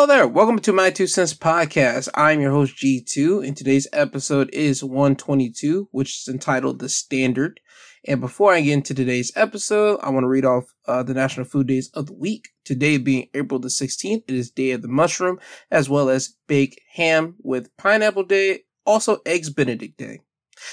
[0.00, 0.26] Hello there.
[0.26, 2.08] Welcome to my Two Cents Podcast.
[2.14, 7.60] I'm your host, G2, and today's episode is 122, which is entitled The Standard.
[8.06, 11.44] And before I get into today's episode, I want to read off uh, the National
[11.44, 12.48] Food Days of the week.
[12.64, 15.38] Today being April the 16th, it is Day of the Mushroom,
[15.70, 20.20] as well as Bake Ham with Pineapple Day, also Eggs Benedict Day.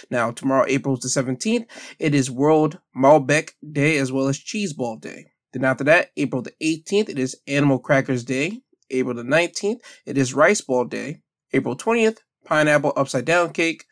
[0.09, 1.65] Now, tomorrow, April the 17th,
[1.99, 5.25] it is World Malbec Day, as well as Cheese Ball Day.
[5.51, 8.61] Then after that, April the 18th, it is Animal Crackers Day.
[8.89, 11.21] April the 19th, it is Rice Ball Day.
[11.53, 13.85] April 20th, Pineapple Upside Down Cake.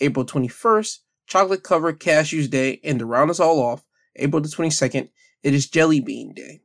[0.00, 2.80] April 21st, Chocolate Covered Cashews Day.
[2.82, 3.84] And to round us all off,
[4.16, 5.08] April the 22nd,
[5.42, 6.62] it is Jelly Bean Day.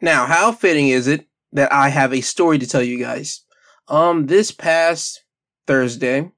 [0.00, 3.42] Now, how fitting is it that I have a story to tell you guys?
[3.88, 5.24] Um, this past
[5.66, 6.30] Thursday,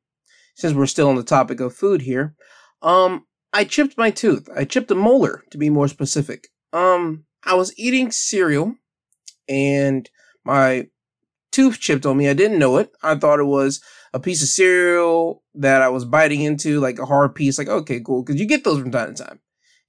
[0.54, 2.34] since we're still on the topic of food here,
[2.82, 4.48] um, I chipped my tooth.
[4.54, 6.48] I chipped a molar, to be more specific.
[6.72, 8.76] Um, I was eating cereal
[9.48, 10.08] and
[10.44, 10.88] my
[11.50, 12.28] tooth chipped on me.
[12.28, 12.90] I didn't know it.
[13.02, 13.80] I thought it was
[14.12, 17.58] a piece of cereal that I was biting into, like a hard piece.
[17.58, 18.24] Like, okay, cool.
[18.24, 19.40] Cause you get those from time to time.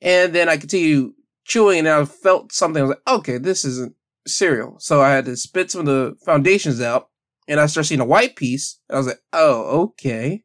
[0.02, 1.14] And then I continued
[1.46, 2.82] chewing and I felt something.
[2.82, 3.96] I was like, okay, this isn't
[4.28, 4.76] cereal.
[4.80, 7.10] So I had to spit some of the foundations out
[7.48, 8.80] and I started seeing a white piece.
[8.90, 10.44] I was like, oh, okay.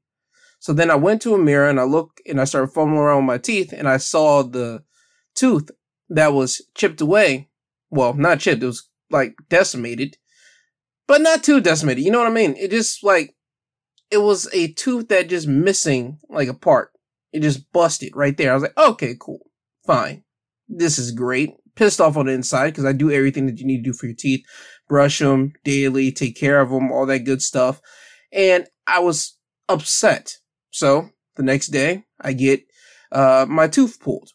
[0.60, 3.18] So then I went to a mirror and I looked and I started fumbling around
[3.18, 4.82] with my teeth and I saw the
[5.34, 5.70] tooth
[6.08, 7.48] that was chipped away.
[7.90, 8.62] Well, not chipped.
[8.62, 10.16] It was like decimated,
[11.06, 12.04] but not too decimated.
[12.04, 12.54] You know what I mean?
[12.56, 13.34] It just like
[14.10, 16.92] it was a tooth that just missing like a part.
[17.32, 18.50] It just busted right there.
[18.50, 19.50] I was like, okay, cool,
[19.86, 20.24] fine.
[20.68, 21.54] This is great.
[21.76, 24.06] Pissed off on the inside because I do everything that you need to do for
[24.06, 24.44] your teeth.
[24.88, 27.80] Brush them daily, take care of them, all that good stuff.
[28.32, 29.36] And I was
[29.68, 30.38] upset.
[30.70, 32.62] So the next day I get
[33.12, 34.30] uh, my tooth pulled.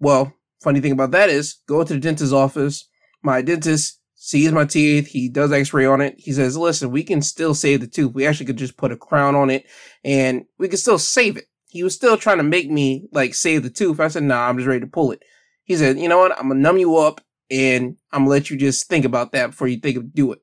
[0.00, 2.88] Well, funny thing about that is go to the dentist's office.
[3.22, 5.06] My dentist sees my teeth.
[5.06, 6.14] He does x-ray on it.
[6.16, 8.14] He says, listen, we can still save the tooth.
[8.14, 9.66] We actually could just put a crown on it
[10.02, 11.44] and we could still save it.
[11.68, 14.00] He was still trying to make me like save the tooth.
[14.00, 15.22] I said, nah, I'm just ready to pull it.
[15.64, 16.32] He said, you know what?
[16.38, 17.20] I'm gonna numb you up
[17.50, 20.38] and I'm gonna let you just think about that before you think of do it.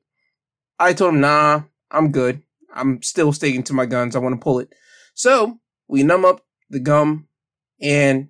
[0.78, 2.40] I told him, nah, I'm good.
[2.72, 4.14] I'm still sticking to my guns.
[4.14, 4.72] I want to pull it.
[5.14, 7.26] So we numb up the gum
[7.80, 8.28] and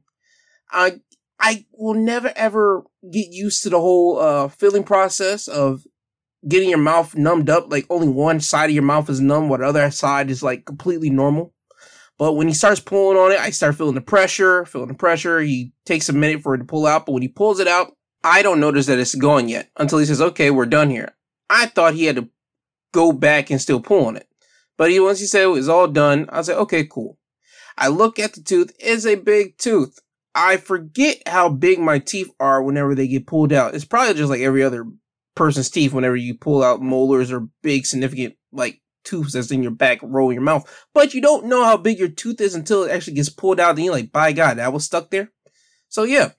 [0.71, 1.01] I
[1.43, 5.85] I will never ever get used to the whole uh, filling process of
[6.49, 7.71] getting your mouth numbed up.
[7.71, 10.65] Like only one side of your mouth is numb, while the other side is like
[10.65, 11.53] completely normal.
[12.17, 15.41] But when he starts pulling on it, I start feeling the pressure, feeling the pressure.
[15.41, 17.97] He takes a minute for it to pull out, but when he pulls it out,
[18.23, 21.17] I don't notice that it's gone yet until he says, "Okay, we're done here."
[21.51, 22.29] I thought he had to
[22.93, 24.29] go back and still pull on it,
[24.79, 27.19] but he once he said it was all done, I said, "Okay, cool."
[27.77, 29.99] I look at the tooth; it's a big tooth.
[30.35, 33.75] I forget how big my teeth are whenever they get pulled out.
[33.75, 34.87] It's probably just like every other
[35.35, 39.73] person's teeth whenever you pull out molars or big significant like tooth that's in your
[39.73, 40.87] back row in your mouth.
[40.95, 43.77] But you don't know how big your tooth is until it actually gets pulled out
[43.77, 45.31] and you're like, by God, that was stuck there.
[45.89, 46.31] So yeah,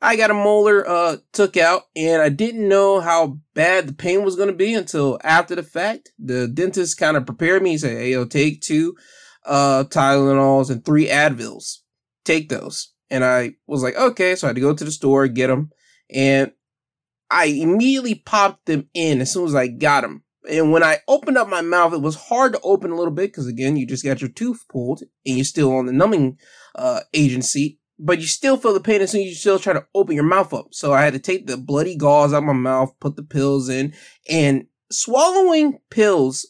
[0.00, 4.24] I got a molar uh took out and I didn't know how bad the pain
[4.24, 6.12] was gonna be until after the fact.
[6.18, 7.70] The dentist kind of prepared me.
[7.70, 8.96] He said, Hey, yo, take two
[9.44, 11.78] uh Tylenols and three Advils.
[12.24, 12.92] Take those.
[13.10, 14.34] And I was like, okay.
[14.34, 15.70] So I had to go to the store, get them.
[16.10, 16.52] And
[17.30, 20.22] I immediately popped them in as soon as I got them.
[20.48, 23.32] And when I opened up my mouth, it was hard to open a little bit
[23.32, 26.38] because again, you just got your tooth pulled and you're still on the numbing
[26.76, 29.86] uh, agency, but you still feel the pain as soon as you still try to
[29.94, 30.68] open your mouth up.
[30.70, 33.68] So I had to take the bloody gauze out of my mouth, put the pills
[33.68, 33.92] in,
[34.28, 36.46] and swallowing pills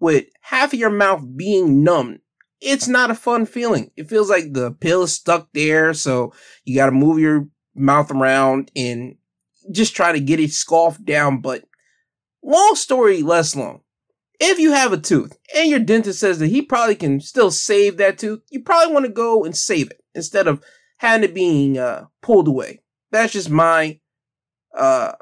[0.00, 2.18] with half of your mouth being numb
[2.60, 3.90] it's not a fun feeling.
[3.96, 6.32] It feels like the pill is stuck there, so
[6.64, 9.16] you got to move your mouth around and
[9.70, 11.40] just try to get it scoffed down.
[11.40, 11.64] But
[12.42, 13.82] long story less long.
[14.38, 17.96] If you have a tooth and your dentist says that he probably can still save
[17.96, 20.62] that tooth, you probably want to go and save it instead of
[20.98, 22.80] having it being uh, pulled away.
[23.10, 23.98] That's just my
[24.76, 25.12] uh,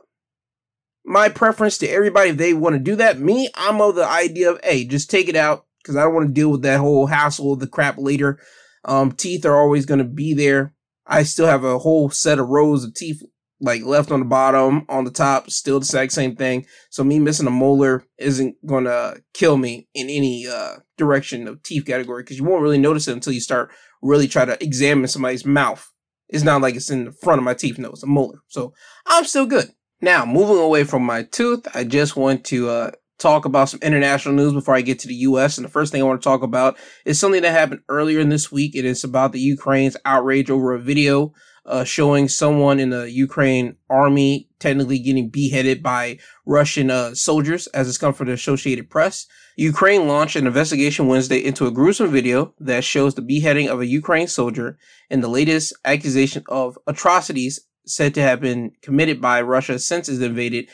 [1.05, 2.31] my preference to everybody.
[2.31, 5.29] If they want to do that, me, I'm of the idea of hey, just take
[5.29, 7.99] it out, because I don't want to deal with that whole hassle of the crap
[7.99, 8.41] later.
[8.87, 10.75] Um, teeth are always going to be there.
[11.07, 13.23] I still have a whole set of rows of teeth
[13.61, 16.67] like left on the bottom, on the top, still the exact same thing.
[16.91, 21.87] So me missing a molar isn't gonna kill me in any uh, direction of teeth
[21.87, 23.71] category because you won't really notice it until you start
[24.03, 25.91] really try to examine somebody's mouth.
[26.29, 27.79] It's not like it's in the front of my teeth.
[27.79, 28.41] No, it's a molar.
[28.49, 28.75] So
[29.07, 29.71] I'm still good.
[30.01, 34.35] Now, moving away from my tooth, I just want to uh, talk about some international
[34.35, 35.57] news before I get to the US.
[35.57, 38.29] And the first thing I want to talk about is something that happened earlier in
[38.29, 38.75] this week.
[38.75, 41.33] And It is about the Ukraine's outrage over a video
[41.67, 47.89] uh, showing someone in the Ukraine army technically getting beheaded by Russian uh, soldiers, as
[47.89, 49.27] it's come from the Associated Press.
[49.57, 53.87] Ukraine launched an investigation Wednesday into a gruesome video that shows the beheading of a
[53.87, 54.79] Ukraine soldier
[55.11, 60.23] and the latest accusation of atrocities said to have been committed by Russia since it
[60.23, 60.69] invaded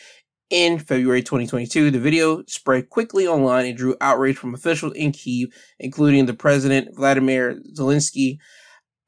[0.50, 1.90] in February 2022.
[1.90, 6.94] The video spread quickly online and drew outrage from officials in Kiev, including the president
[6.94, 8.38] Vladimir Zelensky,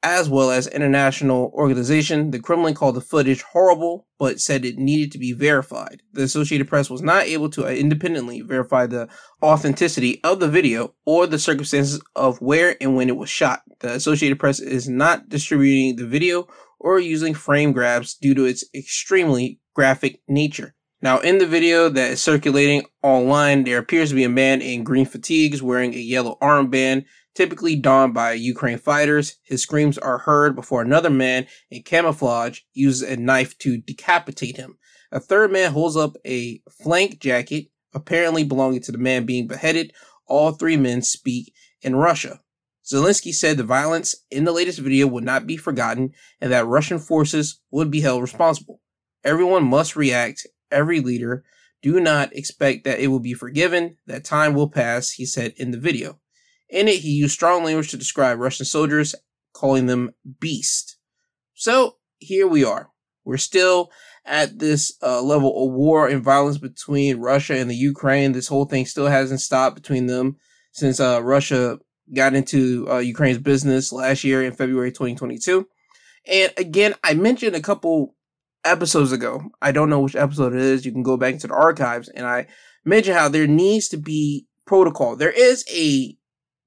[0.01, 2.31] as well as international organization.
[2.31, 6.01] The Kremlin called the footage horrible, but said it needed to be verified.
[6.11, 9.07] The Associated Press was not able to independently verify the
[9.41, 13.61] authenticity of the video or the circumstances of where and when it was shot.
[13.79, 16.47] The Associated Press is not distributing the video
[16.79, 20.75] or using frame grabs due to its extremely graphic nature.
[21.03, 24.85] Now, in the video that is circulating online, there appears to be a man in
[24.85, 27.03] green fatigues wearing a yellow armband,
[27.35, 29.35] typically donned by Ukraine fighters.
[29.43, 34.77] His screams are heard before another man in camouflage uses a knife to decapitate him.
[35.11, 39.91] A third man holds up a flank jacket, apparently belonging to the man being beheaded.
[40.25, 42.39] All three men speak in Russia.
[42.89, 46.97] Zelensky said the violence in the latest video would not be forgotten and that Russian
[46.97, 48.79] forces would be held responsible.
[49.25, 51.43] Everyone must react every leader.
[51.81, 55.71] Do not expect that it will be forgiven, that time will pass, he said in
[55.71, 56.19] the video.
[56.69, 59.15] In it, he used strong language to describe Russian soldiers,
[59.53, 60.97] calling them beast.
[61.53, 62.89] So here we are.
[63.25, 63.91] We're still
[64.25, 68.31] at this uh, level of war and violence between Russia and the Ukraine.
[68.31, 70.37] This whole thing still hasn't stopped between them
[70.71, 71.79] since uh, Russia
[72.13, 75.67] got into uh, Ukraine's business last year in February 2022.
[76.27, 78.15] And again, I mentioned a couple
[78.65, 79.49] episodes ago.
[79.61, 80.85] I don't know which episode it is.
[80.85, 82.47] You can go back into the archives and I
[82.85, 85.15] mentioned how there needs to be protocol.
[85.15, 86.17] There is a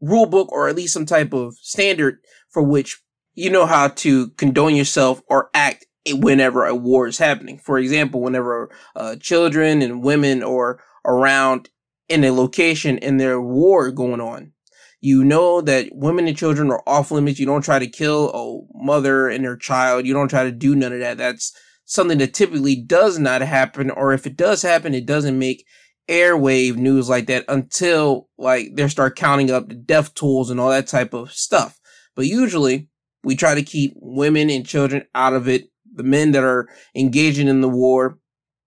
[0.00, 2.18] rule book or at least some type of standard
[2.50, 3.02] for which
[3.34, 7.58] you know how to condone yourself or act whenever a war is happening.
[7.58, 11.68] For example, whenever uh, children and women are around
[12.08, 14.52] in a location and there's war going on,
[15.00, 17.38] you know that women and children are off limits.
[17.38, 20.06] You don't try to kill a mother and her child.
[20.06, 21.18] You don't try to do none of that.
[21.18, 21.52] That's
[21.86, 25.64] something that typically does not happen, or if it does happen, it doesn't make
[26.08, 30.70] airwave news like that until like they start counting up the death tolls and all
[30.70, 31.80] that type of stuff.
[32.14, 32.88] But usually
[33.24, 35.70] we try to keep women and children out of it.
[35.94, 38.18] The men that are engaging in the war,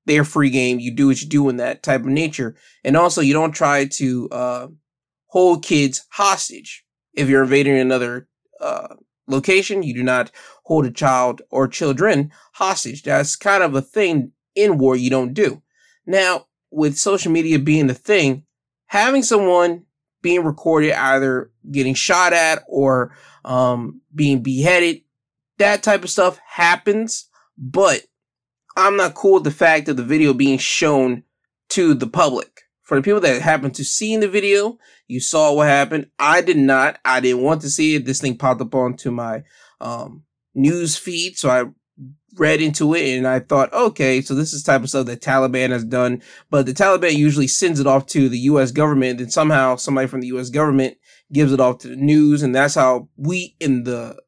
[0.06, 0.80] they're free game.
[0.80, 2.56] You do what you do in that type of nature.
[2.84, 4.68] And also you don't try to, uh,
[5.28, 6.84] hold kids hostage.
[7.14, 8.28] If you're invading another,
[8.60, 8.96] uh,
[9.30, 10.32] location, you do not
[10.64, 13.04] hold a child or children hostage.
[13.04, 15.62] That's kind of a thing in war you don't do.
[16.06, 18.44] Now, with social media being the thing,
[18.88, 19.86] having someone
[20.22, 23.16] being recorded either getting shot at or
[23.46, 25.02] um, being beheaded,
[25.58, 27.30] that type of stuff happens.
[27.58, 28.04] But
[28.76, 31.24] I'm not cool with the fact of the video being shown
[31.70, 32.64] to the public.
[32.90, 36.08] For the people that happened to see in the video, you saw what happened.
[36.18, 36.98] I did not.
[37.06, 38.06] I didn't want to see it.
[38.06, 39.44] This thing popped up onto my
[39.80, 40.24] um,
[40.56, 41.38] news feed.
[41.38, 41.66] So I
[42.40, 45.70] read into it and I thought, okay, so this is type of stuff that Taliban
[45.70, 49.76] has done, but the Taliban usually sends it off to the US government and somehow
[49.76, 50.98] somebody from the US government
[51.32, 52.42] gives it off to the news.
[52.42, 54.20] And that's how we in the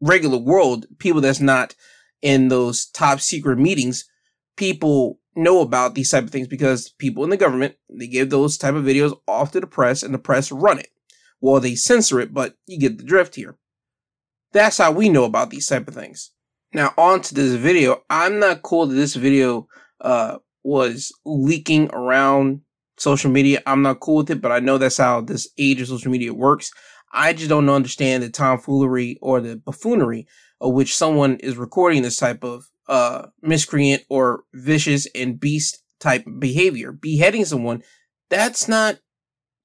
[0.00, 1.74] regular world, people that's not
[2.22, 4.06] in those top secret meetings,
[4.56, 8.56] people know about these type of things because people in the government, they give those
[8.56, 10.88] type of videos off to the press and the press run it.
[11.40, 13.56] Well, they censor it, but you get the drift here.
[14.52, 16.32] That's how we know about these type of things.
[16.72, 18.02] Now, on to this video.
[18.10, 19.68] I'm not cool that this video
[20.00, 22.62] uh, was leaking around
[22.98, 23.62] social media.
[23.66, 26.32] I'm not cool with it, but I know that's how this age of social media
[26.32, 26.70] works.
[27.12, 30.26] I just don't understand the tomfoolery or the buffoonery
[30.60, 36.24] of which someone is recording this type of uh, miscreant or vicious and beast type
[36.38, 36.92] behavior.
[36.92, 37.82] Beheading someone,
[38.30, 38.98] that's not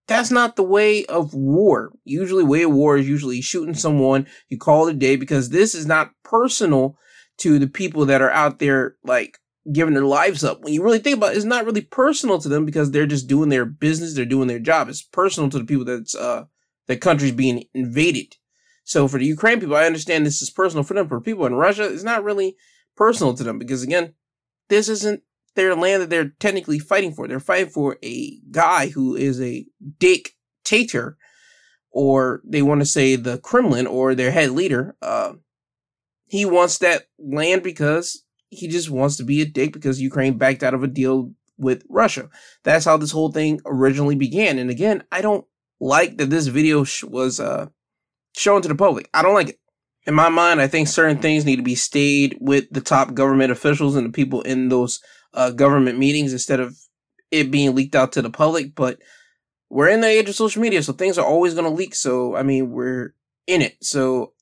[0.08, 1.94] that's not the way of war.
[2.04, 4.28] Usually, way of war is usually shooting someone.
[4.50, 6.98] You call it a day because this is not personal
[7.38, 9.38] to the people that are out there like
[9.72, 10.62] giving their lives up.
[10.62, 13.28] When you really think about it, it's not really personal to them because they're just
[13.28, 14.16] doing their business.
[14.16, 14.90] They're doing their job.
[14.90, 16.46] It's personal to the people that's uh
[16.88, 18.36] that country's being invaded.
[18.84, 21.08] So for the Ukraine people, I understand this is personal for them.
[21.08, 22.56] For people in Russia, it's not really
[22.96, 24.14] personal to them because again,
[24.70, 25.24] this isn't
[25.56, 27.28] their land that they're technically fighting for.
[27.28, 29.66] They're fighting for a guy who is a
[30.00, 31.18] dictator,
[31.92, 34.96] or they want to say the Kremlin or their head leader.
[35.02, 35.34] Uh,
[36.28, 40.64] he wants that land because he just wants to be a dick because Ukraine backed
[40.64, 42.30] out of a deal with Russia.
[42.64, 44.58] That's how this whole thing originally began.
[44.58, 45.46] And again, I don't
[45.80, 47.68] like that this video sh- was uh,
[48.36, 49.10] shown to the public.
[49.14, 49.60] I don't like it.
[50.06, 53.52] In my mind, I think certain things need to be stayed with the top government
[53.52, 55.00] officials and the people in those
[55.34, 56.78] uh, government meetings instead of
[57.30, 58.74] it being leaked out to the public.
[58.76, 59.00] But
[59.70, 61.96] we're in the age of social media, so things are always going to leak.
[61.96, 63.14] So, I mean, we're
[63.48, 63.78] in it.
[63.82, 64.34] So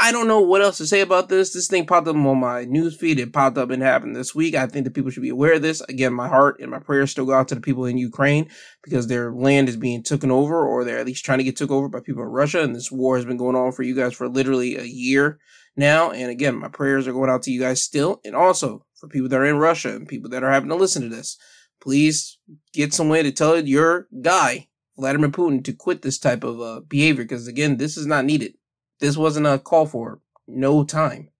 [0.00, 1.52] I don't know what else to say about this.
[1.52, 3.18] This thing popped up on my news feed.
[3.18, 4.54] It popped up and happened this week.
[4.54, 5.80] I think that people should be aware of this.
[5.82, 8.48] Again, my heart and my prayers still go out to the people in Ukraine
[8.84, 11.72] because their land is being taken over, or they're at least trying to get took
[11.72, 12.62] over by people in Russia.
[12.62, 15.40] And this war has been going on for you guys for literally a year
[15.76, 16.12] now.
[16.12, 18.20] And again, my prayers are going out to you guys still.
[18.24, 21.02] And also for people that are in Russia and people that are having to listen
[21.02, 21.36] to this,
[21.80, 22.38] please
[22.72, 26.80] get some way to tell your guy, Vladimir Putin, to quit this type of uh,
[26.86, 28.54] behavior because again, this is not needed.
[29.00, 31.30] This wasn't a call for no time.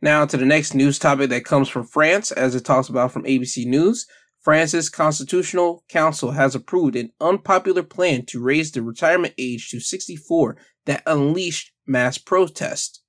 [0.00, 3.24] Now to the next news topic that comes from France, as it talks about from
[3.24, 4.06] ABC News.
[4.40, 10.58] France's Constitutional Council has approved an unpopular plan to raise the retirement age to 64
[10.84, 13.00] that unleashed mass protests.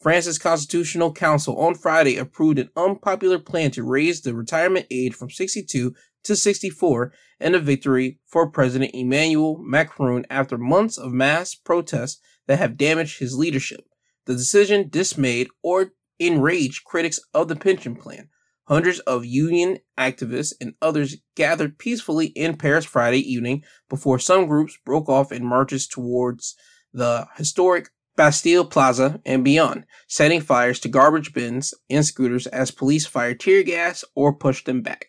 [0.00, 5.30] France's Constitutional Council on Friday approved an unpopular plan to raise the retirement age from
[5.30, 5.94] 62
[6.24, 12.58] to 64 and a victory for President Emmanuel Macron after months of mass protests that
[12.58, 13.84] have damaged his leadership.
[14.26, 18.28] The decision dismayed or enraged critics of the pension plan.
[18.64, 24.78] Hundreds of union activists and others gathered peacefully in Paris Friday evening before some groups
[24.84, 26.54] broke off in marches towards
[26.92, 33.06] the historic Bastille Plaza and beyond, setting fires to garbage bins and scooters as police
[33.06, 35.06] fired tear gas or pushed them back.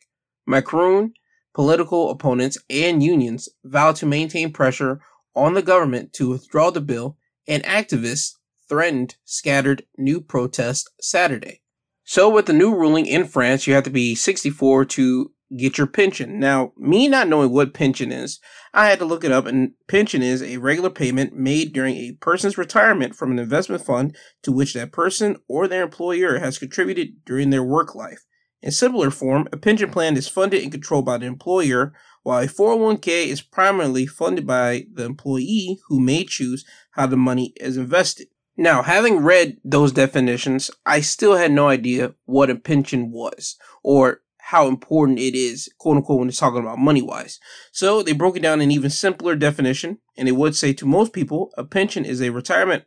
[0.48, 1.14] Macron,
[1.54, 5.02] political opponents, and unions vowed to maintain pressure
[5.36, 7.18] on the government to withdraw the bill
[7.52, 8.38] and activists
[8.70, 11.62] threatened scattered new protests Saturday.
[12.06, 15.86] So, with the new ruling in France, you have to be 64 to get your
[15.86, 16.40] pension.
[16.40, 18.40] Now, me not knowing what pension is,
[18.74, 22.14] I had to look it up, and pension is a regular payment made during a
[22.22, 27.26] person's retirement from an investment fund to which that person or their employer has contributed
[27.26, 28.26] during their work life.
[28.62, 32.48] In simpler form, a pension plan is funded and controlled by the employer, while a
[32.48, 38.28] 401k is primarily funded by the employee who may choose how the money is invested.
[38.56, 44.22] Now, having read those definitions, I still had no idea what a pension was or
[44.38, 47.40] how important it is, quote unquote, when it's talking about money wise.
[47.72, 51.14] So they broke it down in even simpler definition, and it would say to most
[51.14, 52.84] people, a pension is a retirement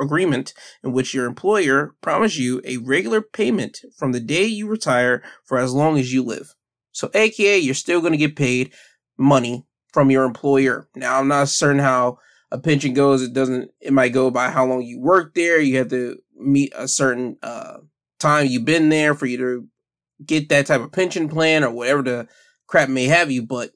[0.00, 5.22] agreement in which your employer promises you a regular payment from the day you retire
[5.44, 6.54] for as long as you live.
[6.92, 8.72] So, aka, you're still going to get paid
[9.16, 10.88] money from your employer.
[10.94, 12.18] Now, I'm not certain how
[12.50, 13.22] a pension goes.
[13.22, 15.60] It doesn't, it might go by how long you work there.
[15.60, 17.78] You have to meet a certain uh,
[18.18, 19.68] time you've been there for you to
[20.24, 22.28] get that type of pension plan or whatever the
[22.66, 23.42] crap may have you.
[23.44, 23.72] But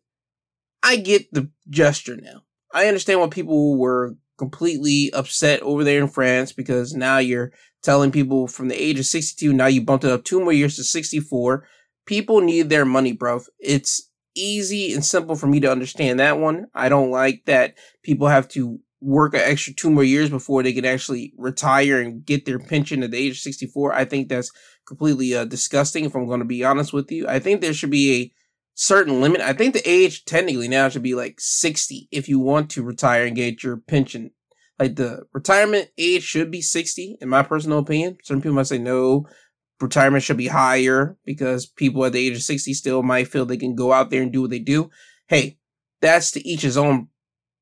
[0.82, 2.42] I get the gesture now.
[2.72, 7.52] I understand why people were completely upset over there in France because now you're
[7.82, 10.76] telling people from the age of 62, now you bumped it up two more years
[10.76, 11.66] to 64.
[12.06, 13.40] People need their money, bro.
[13.58, 16.66] It's easy and simple for me to understand that one.
[16.74, 20.72] I don't like that people have to work an extra two more years before they
[20.72, 23.92] can actually retire and get their pension at the age of 64.
[23.92, 24.50] I think that's
[24.86, 27.28] completely uh, disgusting if I'm going to be honest with you.
[27.28, 28.32] I think there should be a
[28.80, 29.40] certain limit.
[29.40, 33.26] I think the age technically now should be like 60 if you want to retire
[33.26, 34.30] and get your pension.
[34.78, 38.18] Like the retirement age should be 60 in my personal opinion.
[38.22, 39.26] Certain people might say no,
[39.80, 43.56] retirement should be higher because people at the age of 60 still might feel they
[43.56, 44.90] can go out there and do what they do.
[45.26, 45.58] Hey,
[46.00, 47.08] that's to each his own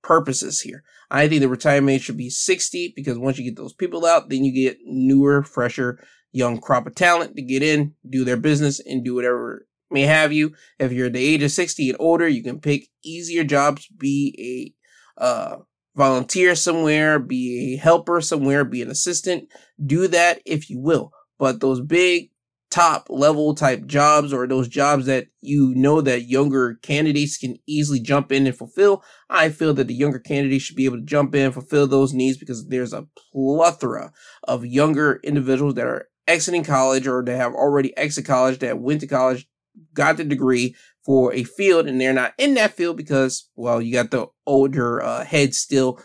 [0.03, 0.83] purposes here.
[1.11, 4.29] I think the retirement age should be 60 because once you get those people out,
[4.29, 5.99] then you get newer, fresher,
[6.31, 10.33] young crop of talent to get in, do their business, and do whatever may have
[10.33, 10.55] you.
[10.79, 14.75] If you're the age of 60 and older, you can pick easier jobs, be
[15.19, 15.57] a uh,
[15.95, 19.49] volunteer somewhere, be a helper somewhere, be an assistant.
[19.85, 21.13] Do that if you will.
[21.39, 22.31] But those big
[22.71, 28.01] top level type jobs or those jobs that you know that younger candidates can easily
[28.01, 31.35] jump in and fulfill, I feel that the younger candidates should be able to jump
[31.35, 34.13] in, and fulfill those needs because there's a plethora
[34.45, 39.01] of younger individuals that are exiting college or that have already exited college, that went
[39.01, 39.49] to college,
[39.95, 43.93] got the degree for a field and they're not in that field because, well, you
[43.93, 46.01] got the older uh, head still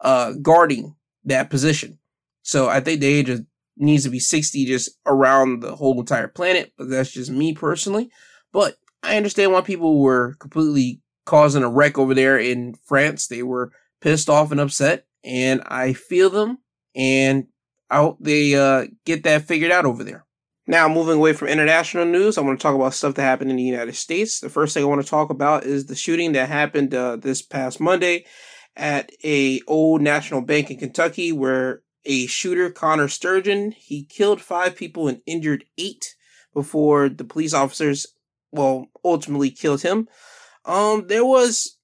[0.00, 1.98] uh, guarding that position.
[2.42, 6.28] So I think the age of needs to be 60 just around the whole entire
[6.28, 8.10] planet, but that's just me personally.
[8.52, 13.26] But I understand why people were completely causing a wreck over there in France.
[13.26, 16.58] They were pissed off and upset, and I feel them,
[16.94, 17.46] and
[17.88, 20.26] I hope they uh, get that figured out over there.
[20.66, 23.56] Now, moving away from international news, I want to talk about stuff that happened in
[23.56, 24.38] the United States.
[24.38, 27.42] The first thing I want to talk about is the shooting that happened uh, this
[27.42, 28.26] past Monday
[28.76, 34.76] at a old national bank in Kentucky, where a shooter, Connor Sturgeon, he killed five
[34.76, 36.14] people and injured eight
[36.54, 38.06] before the police officers,
[38.52, 40.08] well, ultimately killed him.
[40.64, 41.78] Um, there was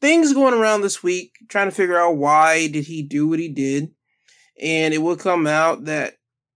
[0.00, 3.48] things going around this week trying to figure out why did he do what he
[3.48, 3.90] did,
[4.60, 6.14] and it will come out that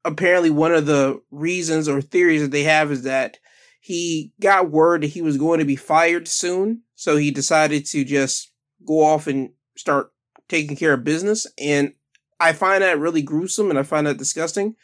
[0.08, 3.38] apparently one of the reasons or theories that they have is that
[3.80, 8.04] he got word that he was going to be fired soon, so he decided to
[8.04, 8.52] just
[8.86, 10.12] go off and start
[10.48, 11.46] taking care of business.
[11.58, 11.92] And
[12.40, 14.74] I find that really gruesome and I find that disgusting.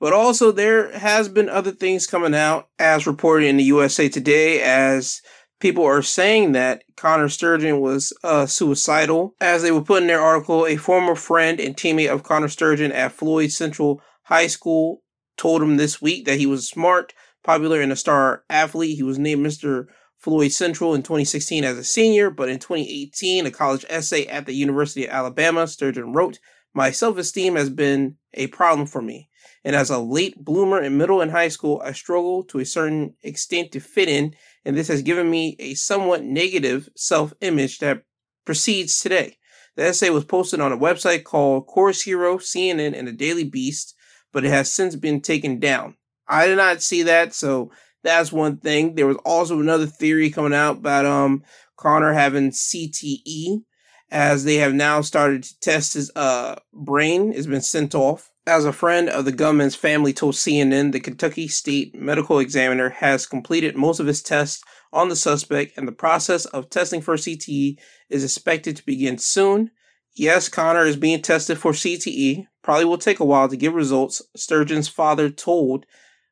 [0.00, 4.60] But also, there has been other things coming out, as reported in the USA Today,
[4.60, 5.22] as
[5.60, 9.36] people are saying that Connor Sturgeon was uh, suicidal.
[9.40, 12.90] As they were put in their article, a former friend and teammate of Connor Sturgeon
[12.90, 14.02] at Floyd Central
[14.32, 15.02] High School
[15.36, 17.12] told him this week that he was smart,
[17.44, 18.96] popular, and a star athlete.
[18.96, 19.86] He was named Mr.
[20.16, 24.54] Floyd Central in 2016 as a senior, but in 2018, a college essay at the
[24.54, 26.38] University of Alabama, Sturgeon wrote,
[26.72, 29.28] My self esteem has been a problem for me
[29.64, 33.14] and as a late bloomer in middle and high school, I struggle to a certain
[33.22, 34.34] extent to fit in,
[34.64, 38.02] and this has given me a somewhat negative self image that
[38.44, 39.38] precedes today.
[39.76, 43.94] The essay was posted on a website called Course Hero, CNN, and the Daily Beast,
[44.32, 45.96] but it has since been taken down.
[46.28, 47.70] I did not see that, so
[48.02, 48.94] that's one thing.
[48.94, 51.42] There was also another theory coming out about um
[51.76, 53.62] Connor having CTE,
[54.10, 57.32] as they have now started to test his uh brain.
[57.32, 61.46] Has been sent off as a friend of the gunman's family told CNN, the Kentucky
[61.46, 64.62] State Medical Examiner has completed most of his tests
[64.92, 67.78] on the suspect, and the process of testing for CTE
[68.10, 69.70] is expected to begin soon.
[70.14, 72.46] Yes, Connor is being tested for CTE.
[72.62, 75.86] Probably will take a while to get results, Sturgeon's father told,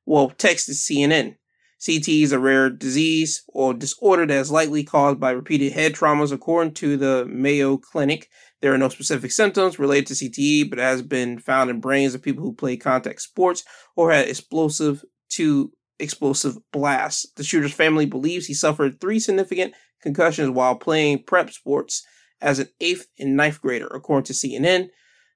[0.04, 1.36] well, texted CNN.
[1.80, 6.30] CTE is a rare disease or disorder that is likely caused by repeated head traumas,
[6.30, 8.28] according to the Mayo Clinic.
[8.60, 12.14] There are no specific symptoms related to CTE, but it has been found in brains
[12.14, 13.64] of people who play contact sports
[13.96, 17.30] or had explosive to explosive blasts.
[17.36, 22.04] The shooter's family believes he suffered three significant concussions while playing prep sports
[22.40, 24.90] as an eighth and ninth grader, according to CNN.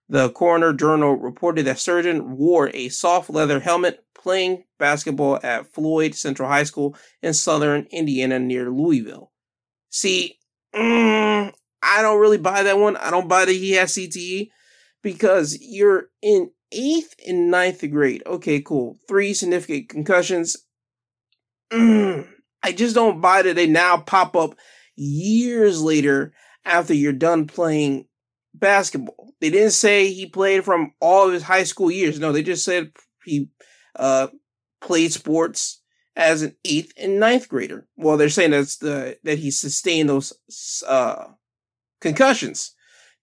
[0.09, 6.15] The Courier Journal reported that Sturgeon wore a soft leather helmet playing basketball at Floyd
[6.15, 9.33] Central High School in southern Indiana near Louisville.
[9.91, 10.39] See,
[10.75, 12.97] mm, I don't really buy that one.
[12.97, 14.51] I don't buy that he has CTE
[15.03, 18.23] because you're in eighth and ninth grade.
[18.27, 18.99] Okay, cool.
[19.09, 20.57] Three significant concussions.
[21.73, 22.29] Mm,
[22.63, 24.57] I just don't buy that they now pop up
[24.97, 26.33] years later
[26.65, 28.07] after you're done playing
[28.55, 29.33] basketball.
[29.41, 32.19] They didn't say he played from all of his high school years.
[32.19, 32.93] No, they just said
[33.25, 33.49] he
[33.97, 34.29] uh,
[34.81, 35.83] played sports
[36.17, 37.87] as an eighth and ninth grader.
[37.97, 40.33] Well, they're saying that's the that he sustained those
[40.87, 41.27] uh,
[42.01, 42.75] concussions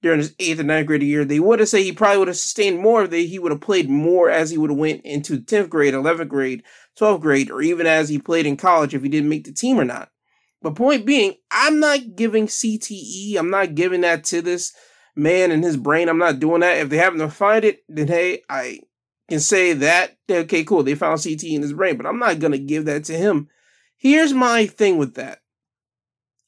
[0.02, 1.24] during his eighth and ninth grade year.
[1.24, 3.90] They would have said he probably would have sustained more they, he would have played
[3.90, 6.64] more as he would have went into 10th grade, 11th grade,
[7.00, 9.80] 12th grade, or even as he played in college if he didn't make the team
[9.80, 10.10] or not.
[10.62, 14.74] But point being, I'm not giving CTE, I'm not giving that to this
[15.16, 16.10] man and his brain.
[16.10, 16.78] I'm not doing that.
[16.78, 18.80] If they happen to find it, then hey, I
[19.30, 22.52] can say that, okay, cool, they found CTE in his brain, but I'm not going
[22.52, 23.50] to give that to him.
[23.98, 25.40] Here's my thing with that.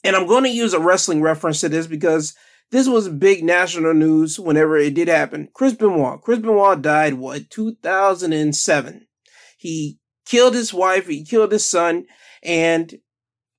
[0.04, 2.36] And I'm going to use a wrestling reference to this because
[2.72, 5.50] this was big national news whenever it did happen.
[5.54, 6.22] Chris Benoit.
[6.22, 9.08] Chris Benoit died, what, 2007.
[9.58, 12.06] He killed his wife, he killed his son,
[12.42, 12.96] and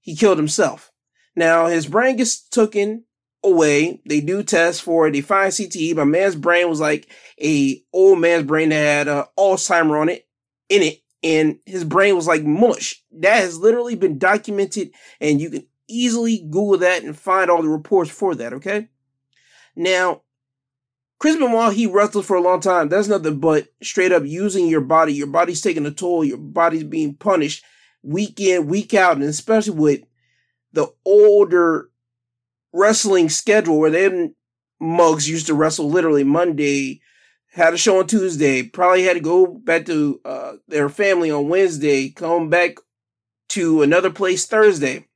[0.04, 0.92] he killed himself.
[1.34, 3.04] Now, his brain gets taken
[3.42, 4.02] away.
[4.06, 5.12] They do tests for it.
[5.12, 7.08] They find CTE, but man's brain was like
[7.42, 10.28] a old man's brain that had uh, Alzheimer on it,
[10.68, 13.02] in it, and his brain was like mush.
[13.12, 14.90] That has literally been documented,
[15.20, 18.88] and you can easily Google that and find all the reports for that, okay?
[19.74, 20.20] Now,
[21.18, 22.90] Chris Benoit, he wrestled for a long time.
[22.90, 25.14] That's nothing but straight up using your body.
[25.14, 26.24] Your body's taking a toll.
[26.24, 27.64] Your body's being punished
[28.04, 30.00] week in, week out, and especially with
[30.72, 31.90] the older
[32.72, 34.34] wrestling schedule where them
[34.80, 37.00] mugs used to wrestle literally Monday,
[37.52, 41.48] had a show on Tuesday, probably had to go back to uh, their family on
[41.48, 42.76] Wednesday, come back
[43.48, 45.06] to another place Thursday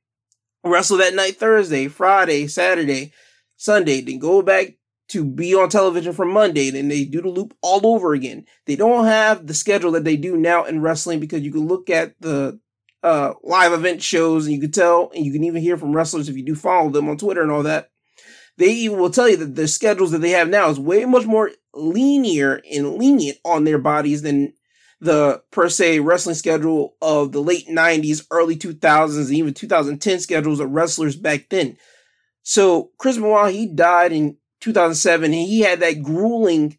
[0.63, 3.13] wrestle that night Thursday, Friday, Saturday,
[3.55, 4.75] Sunday, then go back
[5.09, 8.45] to be on television from Monday, then they do the loop all over again.
[8.65, 11.89] They don't have the schedule that they do now in wrestling because you can look
[11.89, 12.59] at the
[13.03, 16.29] uh, live event shows and you can tell, and you can even hear from wrestlers
[16.29, 17.91] if you do follow them on Twitter and all that.
[18.57, 21.25] They even will tell you that the schedules that they have now is way much
[21.25, 24.53] more linear and lenient on their bodies than
[24.99, 30.59] the per se wrestling schedule of the late 90s, early 2000s, and even 2010 schedules
[30.59, 31.77] of wrestlers back then.
[32.43, 36.77] So Chris Benoit, he died in 2007 and he had that grueling,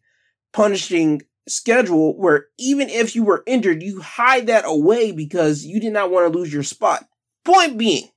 [0.52, 5.92] punishing schedule where even if you were injured, you hide that away because you did
[5.92, 7.04] not want to lose your spot.
[7.44, 8.08] Point being,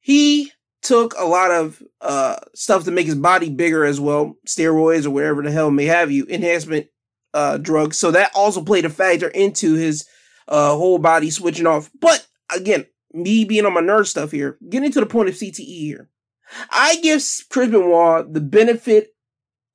[0.00, 5.06] he took a lot of uh, stuff to make his body bigger as well, steroids
[5.06, 6.86] or whatever the hell may have you, enhancement
[7.34, 7.96] uh, drugs.
[7.96, 10.06] So that also played a factor into his
[10.48, 11.90] uh, whole body switching off.
[11.98, 15.64] But again, me being on my nerd stuff here, getting to the point of CTE
[15.64, 16.08] here.
[16.70, 19.14] I give Chris Benoit the benefit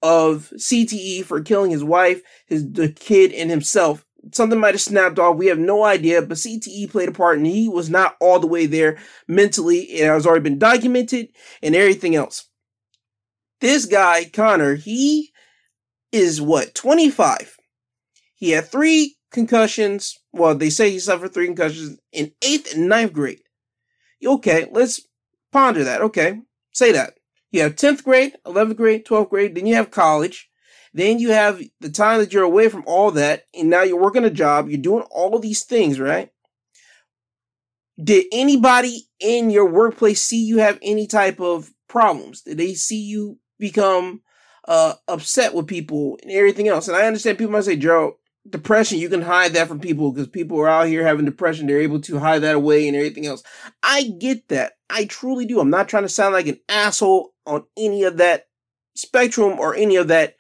[0.02, 4.06] of CTE for killing his wife, his the kid, and himself.
[4.32, 5.38] Something might have snapped off.
[5.38, 8.48] We have no idea, but CTE played a part, and he was not all the
[8.48, 9.80] way there mentally.
[9.82, 11.30] It has already been documented,
[11.62, 12.50] and everything else.
[13.62, 15.32] This guy Connor, he
[16.12, 17.58] is what 25.
[18.36, 20.18] He had three concussions.
[20.32, 23.42] Well, they say he suffered three concussions in eighth and ninth grade.
[24.26, 25.02] Okay, let's
[25.52, 26.02] ponder that.
[26.02, 26.40] Okay,
[26.74, 27.16] say that.
[27.56, 30.50] You have 10th grade, 11th grade, 12th grade, then you have college.
[30.94, 34.26] Then you have the time that you're away from all that, and now you're working
[34.26, 36.32] a job, you're doing all these things, right?
[38.02, 42.42] Did anybody in your workplace see you have any type of problems?
[42.42, 44.22] Did they see you become
[44.68, 46.90] uh, upset with people and everything else?
[46.90, 48.18] And I understand people might say, Joe,
[48.50, 51.68] depression, you can hide that from people because people are out here having depression.
[51.68, 53.44] They're able to hide that away and everything else.
[53.82, 54.74] I get that.
[54.90, 55.60] I truly do.
[55.60, 58.48] I'm not trying to sound like an asshole on any of that
[58.96, 60.36] spectrum or any of that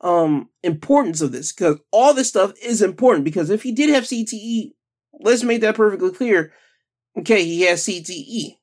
[0.00, 4.04] um importance of this because all this stuff is important because if he did have
[4.04, 4.70] CTE,
[5.20, 6.52] let's make that perfectly clear.
[7.18, 8.56] Okay, he has CTE.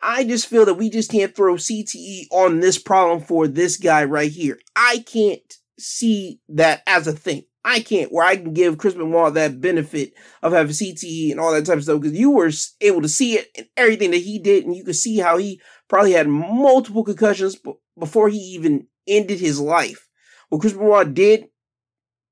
[0.00, 4.04] I just feel that we just can't throw CTE on this problem for this guy
[4.04, 4.58] right here.
[4.76, 5.40] I can't
[5.78, 7.44] see that as a thing.
[7.68, 11.52] I can't, where I can give Chris Benoit that benefit of having CTE and all
[11.52, 12.48] that type of stuff because you were
[12.80, 15.60] able to see it and everything that he did, and you could see how he
[15.88, 20.08] probably had multiple concussions b- before he even ended his life.
[20.48, 21.48] What Chris Benoit did,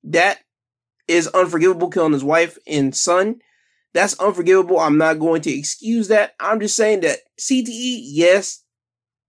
[0.05, 0.39] that
[1.09, 3.41] is unforgivable, killing his wife and son.
[3.93, 4.79] That's unforgivable.
[4.79, 6.35] I'm not going to excuse that.
[6.39, 8.63] I'm just saying that CTE, yes,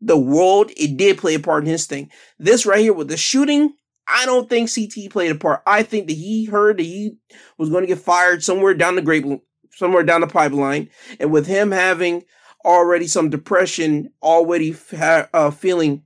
[0.02, 2.12] the world, it did play a part in his thing.
[2.38, 3.74] This right here with the shooting,
[4.08, 5.62] I don't think CT played a part.
[5.66, 7.18] I think that he heard that he
[7.58, 9.26] was going to get fired somewhere down the grape,
[9.72, 10.90] somewhere down the pipeline,
[11.20, 12.24] and with him having
[12.64, 16.04] already some depression, already uh, feeling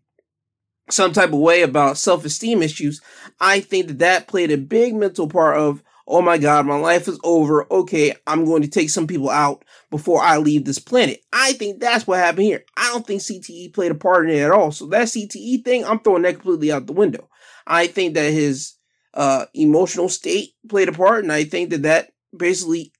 [0.89, 3.01] some type of way about self-esteem issues,
[3.39, 7.07] I think that that played a big mental part of, oh my God, my life
[7.07, 7.71] is over.
[7.71, 11.21] Okay, I'm going to take some people out before I leave this planet.
[11.31, 12.65] I think that's what happened here.
[12.75, 14.71] I don't think CTE played a part in it at all.
[14.71, 17.28] So that CTE thing, I'm throwing that completely out the window.
[17.69, 18.73] I think that his
[19.13, 22.91] uh, emotional state played a part, and I think that that basically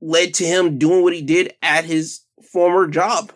[0.00, 2.20] led to him doing what he did at his
[2.52, 3.32] former job.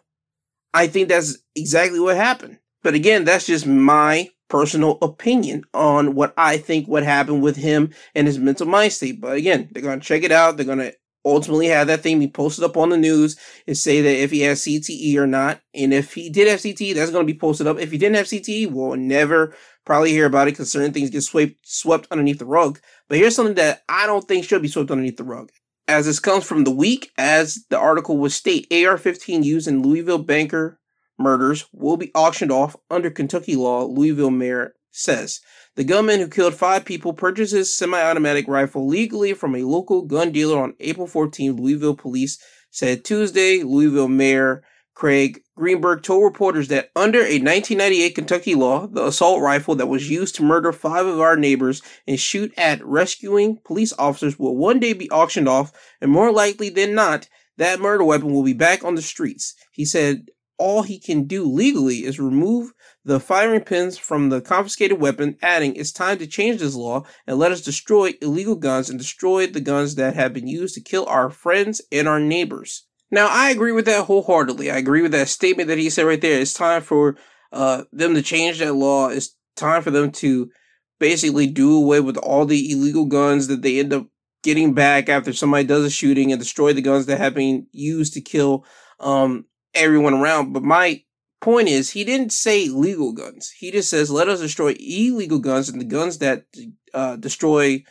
[0.73, 2.59] I think that's exactly what happened.
[2.83, 7.91] But again, that's just my personal opinion on what I think what happened with him
[8.15, 9.21] and his mental mind state.
[9.21, 10.57] But again, they're going to check it out.
[10.57, 14.03] They're going to ultimately have that thing be posted up on the news and say
[14.03, 15.61] that if he has CTE or not.
[15.73, 17.79] And if he did have CTE, that's going to be posted up.
[17.79, 21.23] If he didn't have CTE, we'll never probably hear about it because certain things get
[21.23, 22.81] swept swept underneath the rug.
[23.09, 25.51] But here's something that I don't think should be swept underneath the rug.
[25.87, 30.19] As this comes from the week, as the article would state, AR-15 used in Louisville
[30.19, 30.81] banker
[31.19, 33.85] murders will be auctioned off under Kentucky law.
[33.85, 35.41] Louisville mayor says
[35.77, 40.59] the gunman who killed five people purchased semi-automatic rifle legally from a local gun dealer
[40.59, 41.57] on April 14.
[41.57, 42.39] Louisville police
[42.71, 43.63] said Tuesday.
[43.63, 44.63] Louisville mayor
[44.95, 50.09] Craig Greenberg told reporters that under a 1998 Kentucky law, the assault rifle that was
[50.09, 54.79] used to murder five of our neighbors and shoot at rescuing police officers will one
[54.79, 58.85] day be auctioned off, and more likely than not, that murder weapon will be back
[58.85, 59.55] on the streets.
[59.73, 60.29] He said
[60.59, 62.73] all he can do legally is remove
[63.05, 67.39] the firing pins from the confiscated weapon, adding, It's time to change this law and
[67.39, 71.05] let us destroy illegal guns and destroy the guns that have been used to kill
[71.07, 72.87] our friends and our neighbors.
[73.15, 74.73] Now, I agree with that wholeheartedly.
[74.73, 76.41] I agree with that statement that he said right there.
[76.41, 77.17] It's time for
[77.53, 79.09] uh, them to change that law.
[79.09, 80.51] It's time for them to
[80.99, 84.09] basically do away with all the illegal guns that they end up
[84.43, 88.15] getting back after somebody does a shooting and destroy the guns that have been used
[88.15, 88.65] to kill
[88.99, 90.53] um, everyone around.
[90.53, 91.05] But my
[91.41, 93.53] point is, he didn't say legal guns.
[93.57, 96.47] He just says, let us destroy illegal guns and the guns that
[96.93, 97.85] uh, destroy,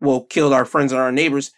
[0.00, 1.52] well, killed our friends and our neighbors.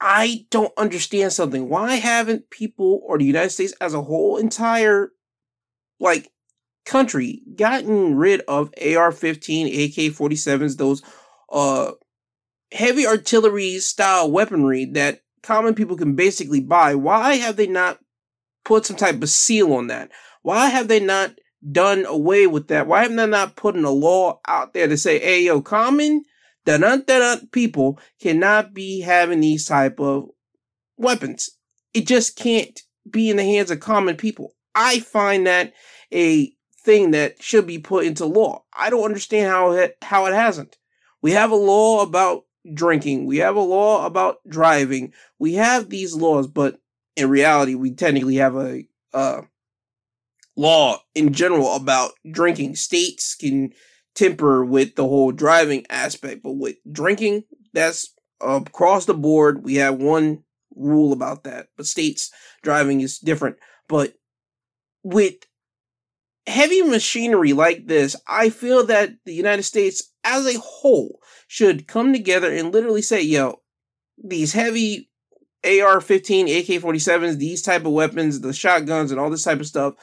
[0.00, 1.68] I don't understand something.
[1.68, 5.10] Why haven't people or the United States as a whole entire,
[5.98, 6.30] like,
[6.84, 11.02] country gotten rid of AR-15, AK-47s, those
[11.50, 11.92] uh
[12.72, 16.94] heavy artillery style weaponry that common people can basically buy?
[16.94, 17.98] Why have they not
[18.64, 20.10] put some type of seal on that?
[20.42, 21.32] Why have they not
[21.72, 22.86] done away with that?
[22.86, 26.22] Why have they not put in a law out there to say, hey, yo, common
[26.76, 30.28] dun dun people cannot be having these type of
[30.96, 31.50] weapons.
[31.94, 34.54] It just can't be in the hands of common people.
[34.74, 35.72] I find that
[36.12, 36.52] a
[36.82, 38.64] thing that should be put into law.
[38.76, 40.76] I don't understand how it, how it hasn't.
[41.22, 43.26] We have a law about drinking.
[43.26, 45.12] We have a law about driving.
[45.38, 46.78] We have these laws, but
[47.16, 49.42] in reality, we technically have a uh,
[50.56, 52.76] law in general about drinking.
[52.76, 53.72] States can
[54.18, 59.64] temper with the whole driving aspect, but with drinking, that's across the board.
[59.64, 60.42] We have one
[60.74, 62.30] rule about that, but states
[62.62, 63.56] driving is different.
[63.88, 64.14] But
[65.02, 65.34] with
[66.46, 72.12] heavy machinery like this, I feel that the United States as a whole should come
[72.12, 73.60] together and literally say, yo,
[74.22, 75.10] these heavy
[75.64, 79.94] AR-15, AK-47s, these type of weapons, the shotguns and all this type of stuff,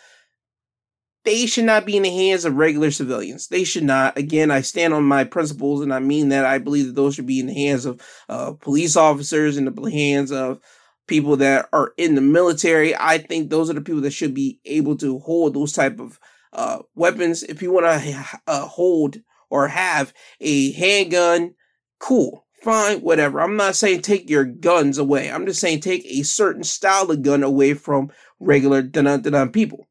[1.26, 3.48] they should not be in the hands of regular civilians.
[3.48, 4.18] They should not.
[4.18, 7.26] Again, I stand on my principles, and I mean that I believe that those should
[7.26, 10.60] be in the hands of uh, police officers, in the hands of
[11.08, 12.96] people that are in the military.
[12.96, 16.20] I think those are the people that should be able to hold those type of
[16.54, 17.44] uh, weapons.
[17.44, 19.18] If you want to uh, hold
[19.50, 21.56] or have a handgun,
[22.00, 23.42] cool, fine, whatever.
[23.42, 25.32] I'm not saying take your guns away.
[25.32, 29.88] I'm just saying take a certain style of gun away from regular dun dun people.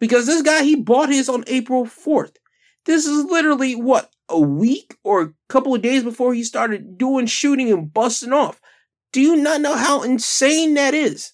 [0.00, 2.36] Because this guy, he bought his on April 4th.
[2.84, 7.26] This is literally what, a week or a couple of days before he started doing
[7.26, 8.60] shooting and busting off.
[9.12, 11.32] Do you not know how insane that is?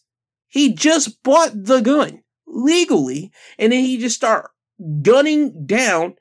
[0.49, 4.51] He just bought the gun legally and then he just start
[5.03, 6.15] gunning down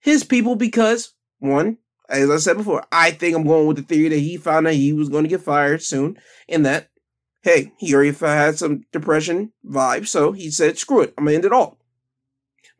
[0.00, 4.08] his people because one, as I said before, I think I'm going with the theory
[4.08, 6.16] that he found that he was going to get fired soon
[6.48, 6.90] and that
[7.44, 11.44] hey, he already had some depression vibe, so he said, screw it, I'm gonna end
[11.44, 11.78] it all.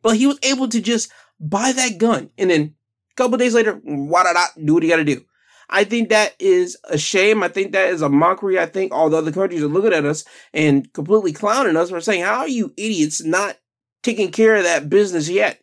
[0.01, 2.75] But he was able to just buy that gun and then
[3.11, 5.23] a couple days later, why did I do what he gotta do?
[5.69, 7.43] I think that is a shame.
[7.43, 8.59] I think that is a mockery.
[8.59, 10.23] I think all the other countries are looking at us
[10.53, 13.57] and completely clowning us for saying, How are you idiots not
[14.03, 15.61] taking care of that business yet?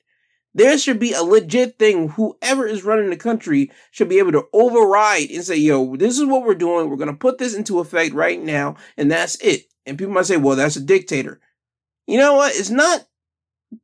[0.54, 2.10] There should be a legit thing.
[2.10, 6.26] Whoever is running the country should be able to override and say, yo, this is
[6.26, 6.90] what we're doing.
[6.90, 8.76] We're going to put this into effect right now.
[8.96, 9.62] And that's it.
[9.86, 11.40] And people might say, well, that's a dictator.
[12.06, 12.54] You know what?
[12.54, 13.06] It's not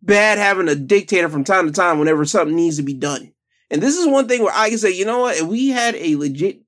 [0.02, 3.32] bad having a dictator from time to time whenever something needs to be done.
[3.70, 5.36] And this is one thing where I can say, you know what?
[5.36, 6.60] If we had a legit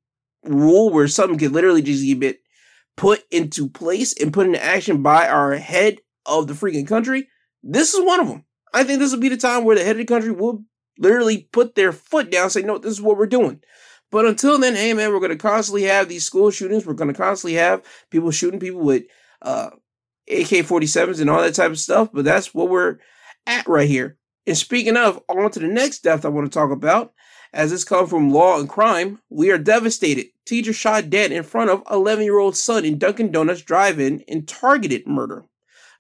[0.45, 2.41] rule where something could literally just get
[2.97, 7.29] put into place and put into action by our head of the freaking country,
[7.63, 8.45] this is one of them.
[8.73, 10.65] I think this will be the time where the head of the country will
[10.99, 13.61] literally put their foot down, and say, no, this is what we're doing.
[14.11, 16.85] But until then, hey man, we're going to constantly have these school shootings.
[16.85, 19.05] We're going to constantly have people shooting people with
[19.41, 19.71] uh,
[20.29, 22.11] AK-47s and all that type of stuff.
[22.13, 22.99] But that's what we're
[23.47, 24.19] at right here.
[24.47, 27.13] And speaking of, on to the next death I want to talk about.
[27.53, 30.27] As this comes from Law and Crime, we are devastated.
[30.47, 35.45] Teacher shot dead in front of 11-year-old son in Dunkin' Donuts drive-in in targeted murder.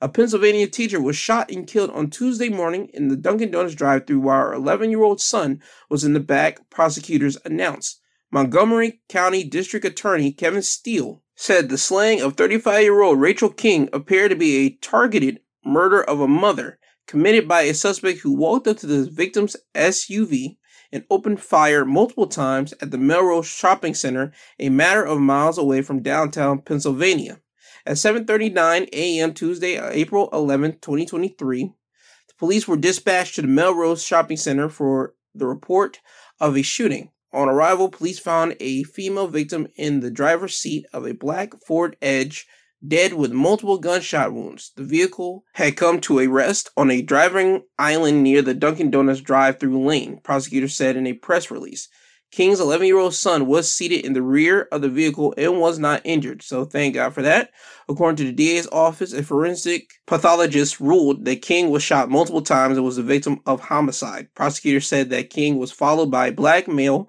[0.02, 4.06] A Pennsylvania teacher was shot and killed on Tuesday morning in the Dunkin' Donuts drive
[4.06, 5.60] through while her 11 year old son
[5.90, 8.00] was in the back, prosecutors announced.
[8.30, 13.90] Montgomery County District Attorney Kevin Steele said the slaying of 35 year old Rachel King
[13.92, 18.68] appeared to be a targeted murder of a mother committed by a suspect who walked
[18.68, 20.56] up to the victim's SUV
[20.92, 25.82] and opened fire multiple times at the Melrose Shopping Center, a matter of miles away
[25.82, 27.40] from downtown Pennsylvania.
[27.90, 29.34] At 7:39 a.m.
[29.34, 35.14] Tuesday, uh, April 11, 2023, the police were dispatched to the Melrose Shopping Center for
[35.34, 35.98] the report
[36.38, 37.10] of a shooting.
[37.32, 41.96] On arrival, police found a female victim in the driver's seat of a black Ford
[42.00, 42.46] Edge,
[42.86, 44.70] dead with multiple gunshot wounds.
[44.76, 49.20] The vehicle had come to a rest on a driving island near the Dunkin' Donuts
[49.20, 51.88] drive-through lane, prosecutors said in a press release.
[52.30, 55.78] King's 11 year old son was seated in the rear of the vehicle and was
[55.78, 57.50] not injured, so thank God for that.
[57.88, 62.76] According to the DA's office, a forensic pathologist ruled that King was shot multiple times
[62.76, 64.28] and was the victim of homicide.
[64.34, 67.08] Prosecutors said that King was followed by a black male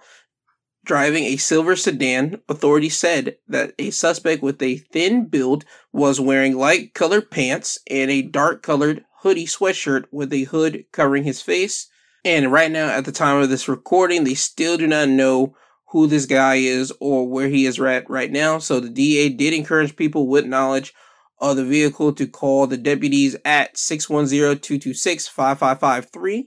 [0.84, 2.42] driving a silver sedan.
[2.50, 8.10] Authorities said that a suspect with a thin build was wearing light colored pants and
[8.10, 11.91] a dark colored hoodie sweatshirt with a hood covering his face.
[12.24, 15.56] And right now, at the time of this recording, they still do not know
[15.90, 18.58] who this guy is or where he is at right now.
[18.60, 20.94] So the DA did encourage people with knowledge
[21.40, 26.44] of the vehicle to call the deputies at 610-226-5553.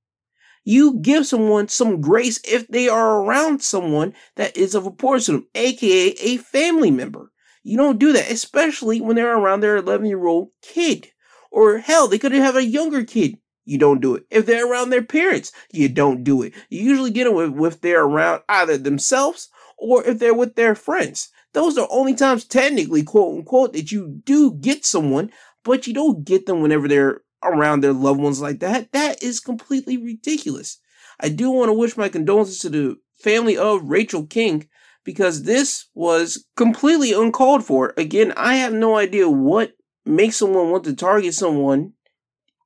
[0.65, 5.33] you give someone some grace if they are around someone that is of importance to
[5.33, 7.31] them, aka a family member.
[7.63, 11.09] You don't do that, especially when they're around their 11 year old kid.
[11.57, 13.39] Or hell, they could have a younger kid.
[13.65, 14.27] You don't do it.
[14.31, 16.53] If they're around their parents, you don't do it.
[16.69, 21.31] You usually get them if they're around either themselves or if they're with their friends.
[21.55, 25.31] Those are only times, technically, quote unquote, that you do get someone,
[25.65, 28.93] but you don't get them whenever they're around their loved ones like that.
[28.93, 30.79] That is completely ridiculous.
[31.19, 34.69] I do want to wish my condolences to the family of Rachel King
[35.05, 37.95] because this was completely uncalled for.
[37.97, 39.73] Again, I have no idea what
[40.07, 41.93] makes someone want to target someone.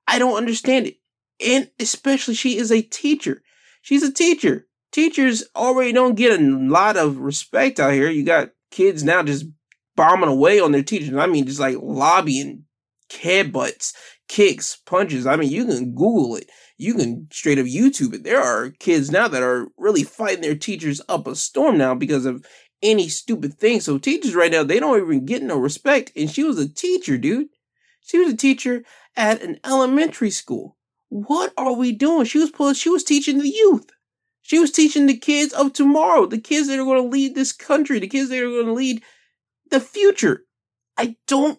[0.06, 0.96] I don't understand it.
[1.44, 3.42] And especially, she is a teacher.
[3.82, 4.66] She's a teacher.
[4.92, 8.10] Teachers already don't get a lot of respect out here.
[8.10, 9.46] You got kids now just
[9.96, 11.14] bombing away on their teachers.
[11.14, 12.64] I mean, just like lobbying
[13.52, 13.94] butts
[14.30, 15.26] kicks, punches.
[15.26, 16.48] I mean, you can Google it.
[16.78, 18.22] You can straight up YouTube it.
[18.22, 22.24] There are kids now that are really fighting their teachers up a storm now because
[22.24, 22.46] of
[22.82, 23.80] any stupid thing.
[23.80, 26.12] So teachers right now, they don't even get no respect.
[26.16, 27.48] And she was a teacher, dude.
[28.00, 28.84] She was a teacher
[29.16, 30.76] at an elementary school.
[31.08, 32.24] What are we doing?
[32.24, 33.90] She was pulling, she was teaching the youth.
[34.42, 37.52] She was teaching the kids of tomorrow, the kids that are going to lead this
[37.52, 39.02] country, the kids that are going to lead
[39.70, 40.44] the future.
[40.96, 41.58] I don't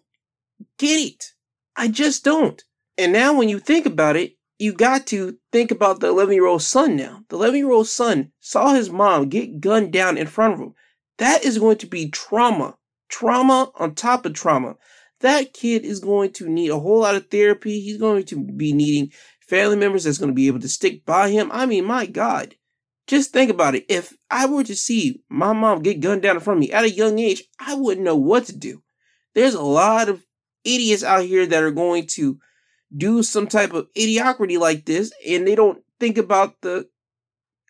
[0.78, 1.34] get it.
[1.76, 2.64] I just don't.
[2.98, 6.46] And now when you think about it, you got to think about the 11 year
[6.46, 7.24] old son now.
[7.30, 10.76] The 11 year old son saw his mom get gunned down in front of him.
[11.22, 12.78] That is going to be trauma.
[13.08, 14.76] Trauma on top of trauma.
[15.20, 17.80] That kid is going to need a whole lot of therapy.
[17.80, 21.30] He's going to be needing family members that's going to be able to stick by
[21.30, 21.52] him.
[21.54, 22.56] I mean, my God.
[23.06, 23.86] Just think about it.
[23.88, 26.86] If I were to see my mom get gunned down in front of me at
[26.86, 28.82] a young age, I wouldn't know what to do.
[29.36, 30.26] There's a lot of
[30.64, 32.40] idiots out here that are going to
[32.98, 36.90] do some type of idiocracy like this and they don't think about the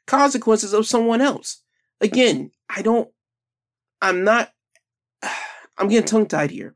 [0.07, 1.63] consequences of someone else.
[1.99, 3.09] Again, I don't,
[4.01, 4.51] I'm not,
[5.77, 6.75] I'm getting tongue tied here.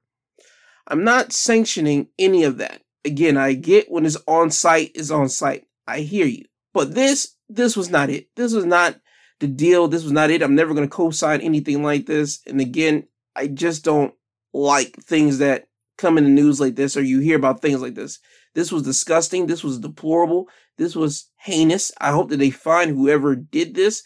[0.87, 2.81] I'm not sanctioning any of that.
[3.03, 5.65] Again, I get when it's on site is on site.
[5.87, 6.45] I hear you.
[6.73, 8.27] But this, this was not it.
[8.35, 8.99] This was not
[9.39, 9.87] the deal.
[9.87, 10.41] This was not it.
[10.41, 12.39] I'm never going to co-sign anything like this.
[12.47, 14.13] And again, I just don't
[14.53, 17.95] like things that come in the news like this or you hear about things like
[17.95, 18.19] this.
[18.53, 19.47] This was disgusting.
[19.47, 20.49] This was deplorable.
[20.77, 21.91] This was heinous.
[21.99, 24.03] I hope that they find whoever did this.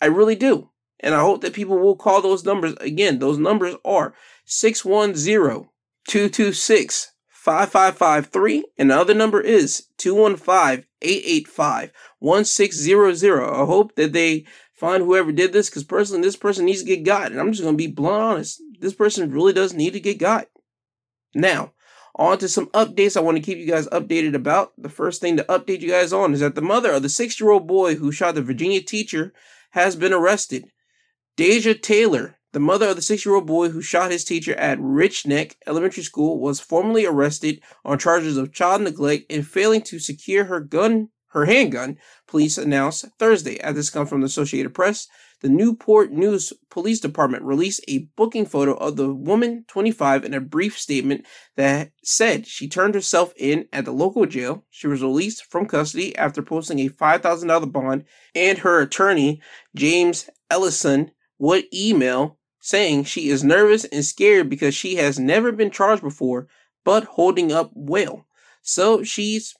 [0.00, 0.70] I really do.
[1.02, 3.18] And I hope that people will call those numbers again.
[3.18, 5.68] Those numbers are 610
[6.06, 8.64] 226 5553.
[8.78, 13.42] And the other number is 215 885 1600.
[13.42, 17.04] I hope that they find whoever did this because personally, this person needs to get
[17.04, 17.32] got.
[17.32, 18.62] And I'm just going to be blunt honest.
[18.78, 20.46] This person really does need to get got.
[21.34, 21.72] Now,
[22.14, 24.72] on to some updates I want to keep you guys updated about.
[24.76, 27.40] The first thing to update you guys on is that the mother of the six
[27.40, 29.32] year old boy who shot the Virginia teacher
[29.70, 30.66] has been arrested.
[31.34, 34.78] Deja Taylor, the mother of the six year old boy who shot his teacher at
[34.78, 39.98] Rich Neck Elementary School, was formally arrested on charges of child neglect and failing to
[39.98, 43.58] secure her gun, her handgun, police announced Thursday.
[43.60, 45.08] As this comes from the Associated Press,
[45.40, 50.40] the Newport News Police Department released a booking photo of the woman, 25, in a
[50.40, 51.24] brief statement
[51.56, 54.66] that said she turned herself in at the local jail.
[54.68, 58.04] She was released from custody after posting a $5,000 bond,
[58.34, 59.40] and her attorney,
[59.74, 61.10] James Ellenson,
[61.42, 66.46] would email saying she is nervous and scared because she has never been charged before,
[66.84, 68.24] but holding up well.
[68.62, 69.52] So she's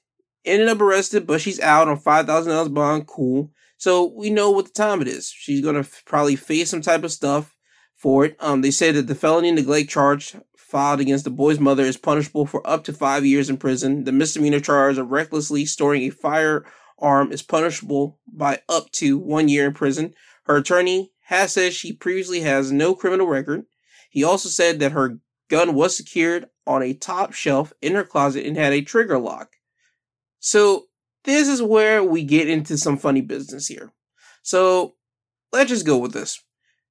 [0.44, 3.08] ended up arrested, but she's out on $5,000 bond.
[3.08, 3.50] Cool.
[3.78, 5.28] So we know what the time it is.
[5.36, 7.56] She's gonna f- probably face some type of stuff
[7.96, 8.36] for it.
[8.38, 12.46] Um, they say that the felony neglect charge filed against the boy's mother is punishable
[12.46, 14.04] for up to five years in prison.
[14.04, 19.66] The misdemeanor charge of recklessly storing a firearm is punishable by up to one year
[19.66, 20.14] in prison.
[20.44, 23.64] Her attorney has says she previously has no criminal record.
[24.10, 25.18] He also said that her
[25.48, 29.52] gun was secured on a top shelf in her closet and had a trigger lock.
[30.40, 30.84] So
[31.24, 33.94] this is where we get into some funny business here.
[34.42, 34.96] So
[35.54, 36.38] let's just go with this.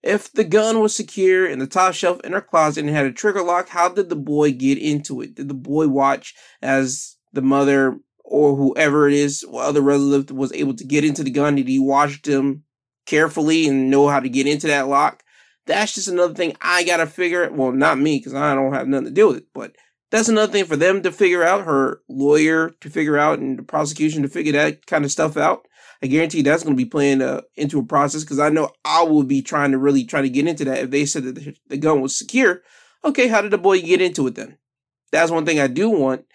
[0.01, 3.11] If the gun was secure in the top shelf in her closet and had a
[3.11, 5.35] trigger lock, how did the boy get into it?
[5.35, 6.33] Did the boy watch
[6.63, 11.23] as the mother or whoever it is, or other relative was able to get into
[11.23, 11.55] the gun?
[11.55, 12.63] Did he watch them
[13.05, 15.23] carefully and know how to get into that lock?
[15.67, 17.49] That's just another thing I gotta figure.
[17.51, 19.75] Well, not me because I don't have nothing to do with it, but
[20.11, 23.63] that's another thing for them to figure out, her lawyer to figure out, and the
[23.63, 25.67] prosecution to figure that kind of stuff out.
[26.03, 29.03] I guarantee that's going to be playing uh, into a process because I know I
[29.03, 30.79] will be trying to really try to get into that.
[30.79, 32.61] If they said that the gun was secure,
[33.05, 34.57] okay, how did the boy get into it then?
[35.11, 36.25] That's one thing I do want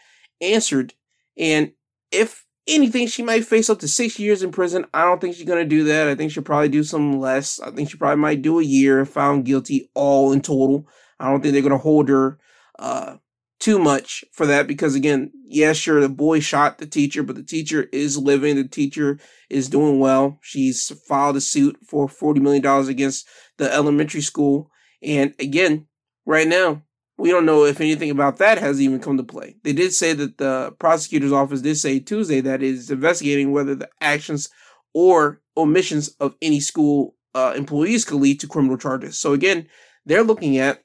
[0.40, 0.94] answered.
[1.36, 1.72] And
[2.10, 4.86] if anything, she might face up to six years in prison.
[4.92, 6.08] I don't think she's to do that.
[6.08, 7.60] I think she'll probably do some less.
[7.60, 10.86] I think she probably might do a year if found guilty, all in total.
[11.18, 12.38] I don't think they're to hold her
[12.78, 13.16] uh,
[13.58, 17.42] too much for that because again, yeah, sure, the boy shot the teacher, but the
[17.42, 18.56] teacher is living.
[18.56, 20.38] The teacher is doing well.
[20.42, 24.70] She's filed a suit for forty million dollars against the elementary school,
[25.02, 25.86] and again,
[26.26, 26.82] right now,
[27.18, 29.56] we don't know if anything about that has even come to play.
[29.62, 33.88] They did say that the prosecutor's office did say Tuesday that is investigating whether the
[34.00, 34.50] actions
[34.92, 39.18] or omissions of any school uh, employees could lead to criminal charges.
[39.18, 39.66] So again,
[40.04, 40.84] they're looking at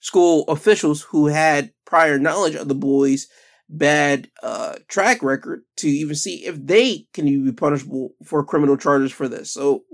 [0.00, 3.28] school officials who had prior knowledge of the boys'
[3.68, 9.12] bad uh, track record to even see if they can be punishable for criminal charges
[9.12, 9.52] for this.
[9.52, 9.84] So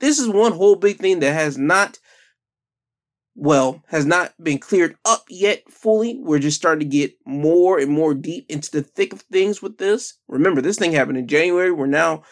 [0.00, 1.98] this is one whole big thing that has not
[3.34, 6.18] well, has not been cleared up yet fully.
[6.18, 9.78] We're just starting to get more and more deep into the thick of things with
[9.78, 10.14] this.
[10.28, 11.70] Remember, this thing happened in January.
[11.70, 12.22] We're now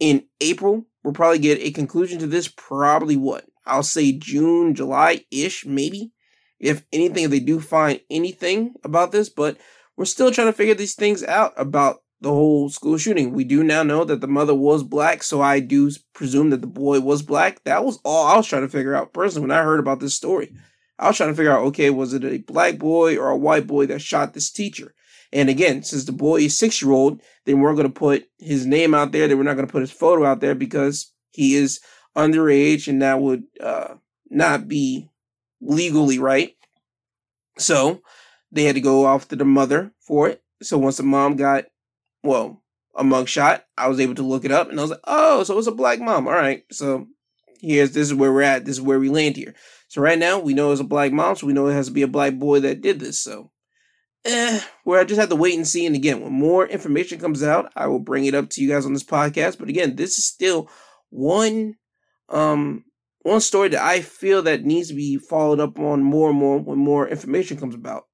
[0.00, 0.86] in April.
[1.02, 3.44] We'll probably get a conclusion to this probably what?
[3.66, 6.12] I'll say June, July ish, maybe
[6.58, 9.56] if anything, if they do find anything about this, but
[9.96, 13.32] we're still trying to figure these things out about the whole school shooting.
[13.32, 16.66] We do now know that the mother was black, so I do presume that the
[16.66, 17.62] boy was black.
[17.64, 20.14] That was all I was trying to figure out personally when I heard about this
[20.14, 20.52] story.
[20.98, 23.66] I was trying to figure out, okay, was it a black boy or a white
[23.66, 24.94] boy that shot this teacher?
[25.32, 28.66] And again, since the boy is six year old, they weren't going to put his
[28.66, 29.28] name out there.
[29.28, 31.80] They were not going to put his photo out there because he is
[32.16, 33.94] underage and that would uh,
[34.30, 35.08] not be
[35.60, 36.56] legally right.
[37.58, 38.00] So
[38.50, 40.42] they had to go off to the mother for it.
[40.62, 41.66] So once the mom got,
[42.22, 42.62] well,
[42.94, 45.56] a mugshot, I was able to look it up and I was like, oh, so
[45.58, 46.26] it's a black mom.
[46.26, 46.64] All right.
[46.72, 47.06] So
[47.60, 48.64] here's this is where we're at.
[48.64, 49.54] This is where we land here.
[49.88, 51.92] So right now we know it's a black mom, so we know it has to
[51.92, 53.20] be a black boy that did this.
[53.20, 53.50] So
[54.24, 55.86] eh, where I just have to wait and see.
[55.86, 58.84] And again, when more information comes out, I will bring it up to you guys
[58.84, 59.58] on this podcast.
[59.58, 60.68] But again, this is still
[61.10, 61.74] one
[62.28, 62.84] um
[63.22, 66.58] one story that I feel that needs to be followed up on more and more
[66.58, 68.04] when more information comes about.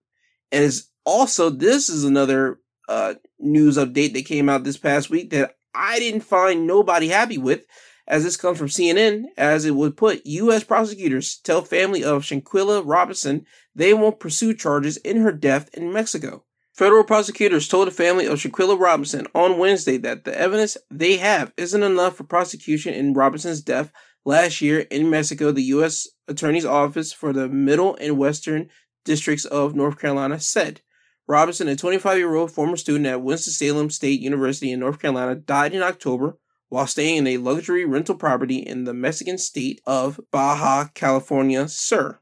[0.52, 5.30] And it's also this is another uh, news update that came out this past week
[5.30, 7.64] that I didn't find nobody happy with,
[8.06, 10.64] as this comes from CNN, as it would put U.S.
[10.64, 16.44] prosecutors tell family of Shanquella Robinson they won't pursue charges in her death in Mexico.
[16.72, 21.52] Federal prosecutors told the family of Shanquella Robinson on Wednesday that the evidence they have
[21.56, 23.92] isn't enough for prosecution in Robinson's death
[24.26, 26.08] Last year in Mexico, the U.S.
[26.28, 28.70] Attorney's Office for the Middle and Western
[29.04, 30.80] Districts of North Carolina said
[31.26, 35.74] Robinson, a 25 year old former student at Winston-Salem State University in North Carolina, died
[35.74, 40.88] in October while staying in a luxury rental property in the Mexican state of Baja
[40.94, 42.20] California Sur.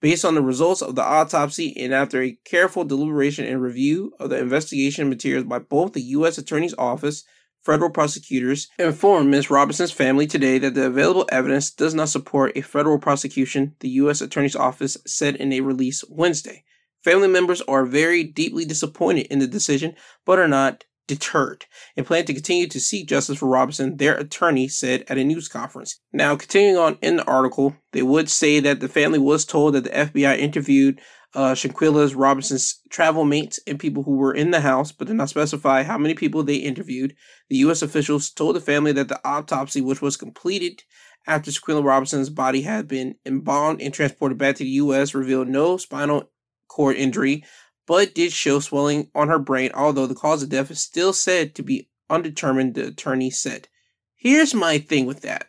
[0.00, 4.30] Based on the results of the autopsy and after a careful deliberation and review of
[4.30, 6.38] the investigation materials by both the U.S.
[6.38, 7.24] Attorney's Office
[7.64, 9.48] Federal prosecutors informed Ms.
[9.48, 14.20] Robinson's family today that the available evidence does not support a federal prosecution, the U.S.
[14.20, 16.64] Attorney's Office said in a release Wednesday.
[17.04, 19.94] Family members are very deeply disappointed in the decision,
[20.24, 24.68] but are not deterred and plan to continue to seek justice for Robinson, their attorney
[24.68, 26.00] said at a news conference.
[26.12, 29.84] Now, continuing on in the article, they would say that the family was told that
[29.84, 31.00] the FBI interviewed
[31.34, 31.56] uh,
[32.14, 35.98] Robinson's travel mates and people who were in the house, but did not specify how
[35.98, 37.14] many people they interviewed.
[37.48, 37.82] The U.S.
[37.82, 40.82] officials told the family that the autopsy, which was completed
[41.26, 45.76] after Shanquella Robinson's body had been embalmed and transported back to the U.S., revealed no
[45.76, 46.31] spinal
[46.72, 47.44] cord injury,
[47.86, 51.54] but did show swelling on her brain, although the cause of death is still said
[51.54, 53.68] to be undetermined, the attorney said.
[54.16, 55.48] Here's my thing with that.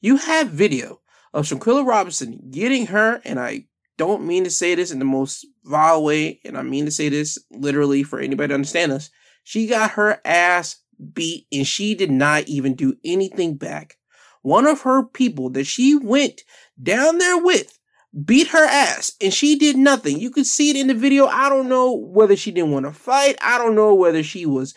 [0.00, 1.00] You have video
[1.32, 5.46] of Shanquella Robinson getting her, and I don't mean to say this in the most
[5.64, 9.10] vile way, and I mean to say this literally for anybody to understand us.
[9.42, 10.82] She got her ass
[11.12, 13.96] beat and she did not even do anything back.
[14.42, 16.42] One of her people that she went
[16.80, 17.78] down there with
[18.24, 20.18] beat her ass and she did nothing.
[20.18, 21.26] You could see it in the video.
[21.26, 23.36] I don't know whether she didn't want to fight.
[23.42, 24.74] I don't know whether she was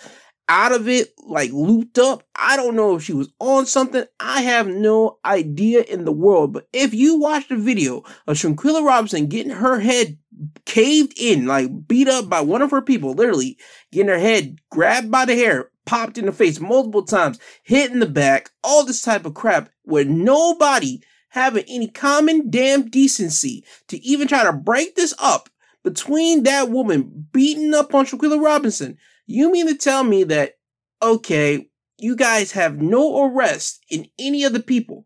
[0.49, 2.23] out of it, like looped up.
[2.35, 4.05] I don't know if she was on something.
[4.19, 6.53] I have no idea in the world.
[6.53, 10.17] But if you watch the video of Shanquella Robinson getting her head
[10.65, 13.57] caved in, like beat up by one of her people, literally
[13.91, 17.99] getting her head grabbed by the hair, popped in the face multiple times, hit in
[17.99, 23.97] the back, all this type of crap where nobody having any common damn decency to
[24.05, 25.49] even try to break this up
[25.83, 28.97] between that woman beating up on Shanquella Robinson
[29.27, 30.53] you mean to tell me that,
[31.03, 31.69] okay,
[31.99, 35.05] you guys have no arrest in any of the people?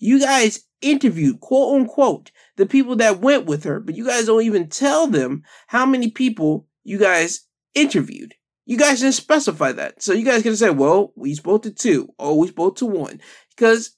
[0.00, 4.42] You guys interviewed, quote unquote, the people that went with her, but you guys don't
[4.42, 8.34] even tell them how many people you guys interviewed.
[8.66, 10.02] You guys didn't specify that.
[10.02, 13.20] So you guys can say, well, we spoke to two, or we spoke to one.
[13.50, 13.94] Because,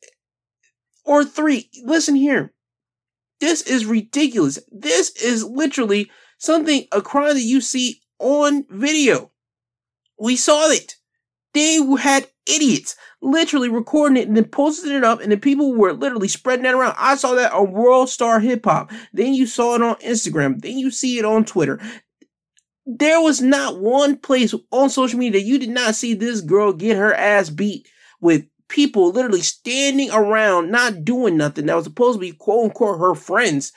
[1.05, 1.71] or three.
[1.85, 2.53] Listen here.
[3.41, 4.59] This is ridiculous.
[4.71, 9.33] This is literally something, a crime that you see on video.
[10.19, 10.97] We saw it.
[11.55, 15.93] They had idiots literally recording it and then posting it up, and the people were
[15.93, 16.95] literally spreading that around.
[16.99, 18.91] I saw that on World Star Hip Hop.
[19.13, 20.61] Then you saw it on Instagram.
[20.61, 21.81] Then you see it on Twitter.
[22.85, 26.73] There was not one place on social media that you did not see this girl
[26.73, 27.89] get her ass beat
[28.21, 32.99] with people literally standing around not doing nothing that was supposed to be quote unquote
[32.99, 33.73] her friends.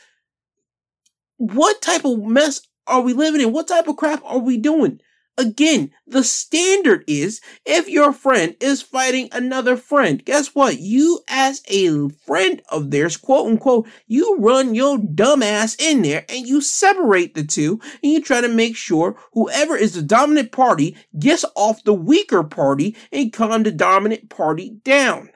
[1.37, 3.51] What type of mess are we living in?
[3.51, 5.01] What type of crap are we doing?
[5.37, 10.79] Again, the standard is if your friend is fighting another friend, guess what?
[10.79, 16.47] You, as a friend of theirs, quote unquote, you run your dumbass in there and
[16.47, 20.95] you separate the two and you try to make sure whoever is the dominant party
[21.19, 25.31] gets off the weaker party and calm the dominant party down.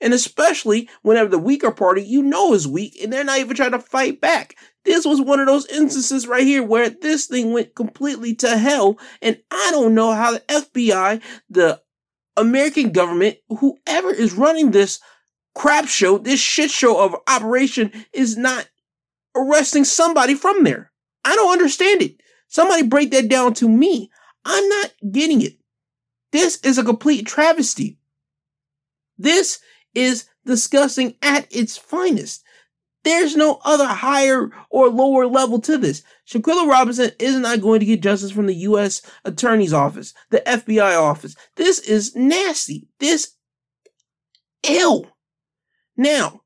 [0.00, 3.72] And especially whenever the weaker party you know is weak and they're not even trying
[3.72, 4.56] to fight back.
[4.86, 8.98] This was one of those instances right here where this thing went completely to hell.
[9.20, 11.20] And I don't know how the FBI,
[11.50, 11.82] the
[12.36, 15.00] American government, whoever is running this
[15.56, 18.68] crap show, this shit show of operation is not
[19.34, 20.92] arresting somebody from there.
[21.24, 22.20] I don't understand it.
[22.46, 24.08] Somebody break that down to me.
[24.44, 25.54] I'm not getting it.
[26.30, 27.98] This is a complete travesty.
[29.18, 29.58] This
[29.94, 32.44] is disgusting at its finest.
[33.06, 36.02] There's no other higher or lower level to this.
[36.28, 39.00] Shanquella Robinson is not going to get justice from the U.S.
[39.24, 41.36] Attorney's Office, the FBI office.
[41.54, 42.88] This is nasty.
[42.98, 43.36] This
[44.68, 45.06] ill.
[45.96, 46.40] Now,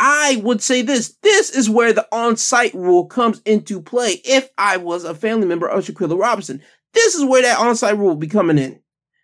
[0.00, 1.14] I would say this.
[1.22, 5.68] This is where the on-site rule comes into play if I was a family member
[5.68, 6.60] of Shanquella Robinson.
[6.92, 8.80] This is where that on-site rule will be coming in.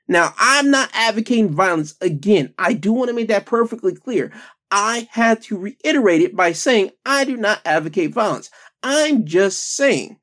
[0.06, 1.96] Now, I'm not advocating violence.
[2.00, 4.32] Again, I do want to make that perfectly clear.
[4.70, 8.50] I had to reiterate it by saying I do not advocate violence.
[8.82, 10.18] I'm just saying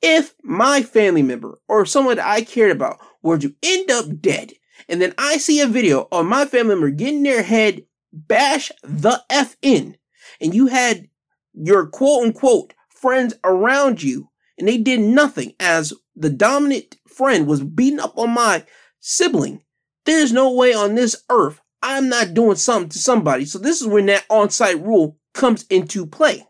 [0.00, 4.52] if my family member or someone that I cared about were to end up dead,
[4.88, 9.22] and then I see a video of my family member getting their head bash the
[9.30, 9.96] F in,
[10.40, 11.08] and you had
[11.54, 17.62] your quote unquote friends around you, and they did nothing as the dominant friend was
[17.62, 18.64] beating up on my
[19.00, 19.62] sibling,
[20.04, 23.44] there's no way on this earth I'm not doing something to somebody.
[23.44, 26.46] So this is when that on-site rule comes into play.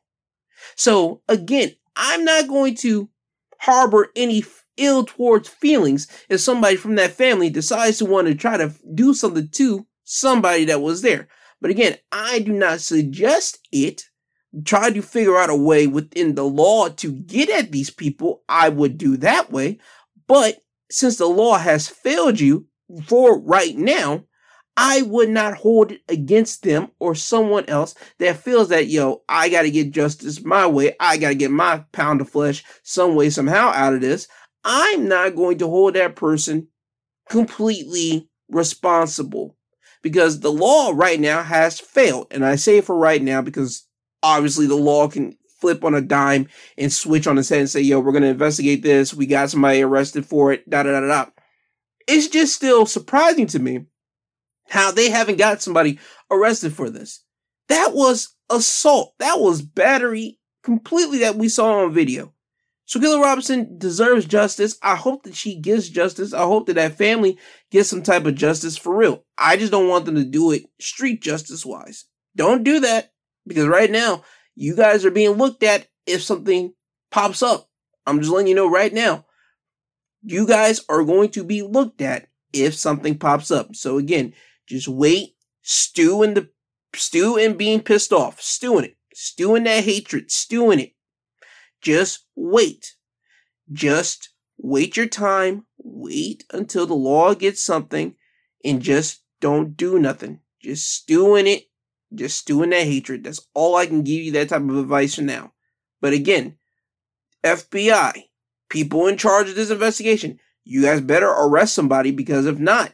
[0.76, 3.08] So again, I'm not going to
[3.60, 4.44] harbor any
[4.76, 9.14] ill towards feelings if somebody from that family decides to want to try to do
[9.14, 11.28] something to somebody that was there.
[11.60, 14.04] But again, I do not suggest it.
[14.64, 18.42] Try to figure out a way within the law to get at these people.
[18.48, 19.78] I would do that way.
[20.26, 20.58] But
[20.90, 22.66] since the law has failed you,
[23.06, 24.24] for right now,
[24.76, 29.48] I would not hold it against them or someone else that feels that, yo, I
[29.48, 30.96] gotta get justice my way.
[30.98, 34.28] I gotta get my pound of flesh some way, somehow out of this.
[34.64, 36.68] I'm not going to hold that person
[37.28, 39.56] completely responsible
[40.02, 42.28] because the law right now has failed.
[42.30, 43.86] And I say for right now because
[44.22, 47.80] obviously the law can flip on a dime and switch on its head and say,
[47.80, 49.14] yo, we're to investigate this.
[49.14, 50.68] We got somebody arrested for it.
[50.68, 51.26] Da da da da.
[52.08, 53.86] It's just still surprising to me
[54.72, 55.98] how they haven't got somebody
[56.30, 57.22] arrested for this.
[57.68, 59.12] That was assault.
[59.18, 62.32] That was battery completely that we saw on video.
[62.88, 64.78] Shanquella Robinson deserves justice.
[64.82, 66.32] I hope that she gets justice.
[66.32, 67.38] I hope that that family
[67.70, 69.26] gets some type of justice for real.
[69.36, 72.06] I just don't want them to do it street justice wise.
[72.34, 73.12] Don't do that
[73.46, 76.72] because right now you guys are being looked at if something
[77.10, 77.68] pops up.
[78.06, 79.26] I'm just letting you know right now.
[80.22, 83.76] You guys are going to be looked at if something pops up.
[83.76, 84.32] So again,
[84.66, 86.50] just wait, stew in the
[86.94, 90.94] stew in being pissed off, stew in it, stew in that hatred, stew in it.
[91.80, 92.94] Just wait.
[93.72, 95.66] Just wait your time.
[95.78, 98.14] Wait until the law gets something
[98.64, 100.40] and just don't do nothing.
[100.60, 101.64] Just stew in it.
[102.14, 103.24] Just stew in that hatred.
[103.24, 105.52] That's all I can give you that type of advice for now.
[106.00, 106.56] But again,
[107.42, 108.24] FBI,
[108.68, 112.92] people in charge of this investigation, you guys better arrest somebody because if not,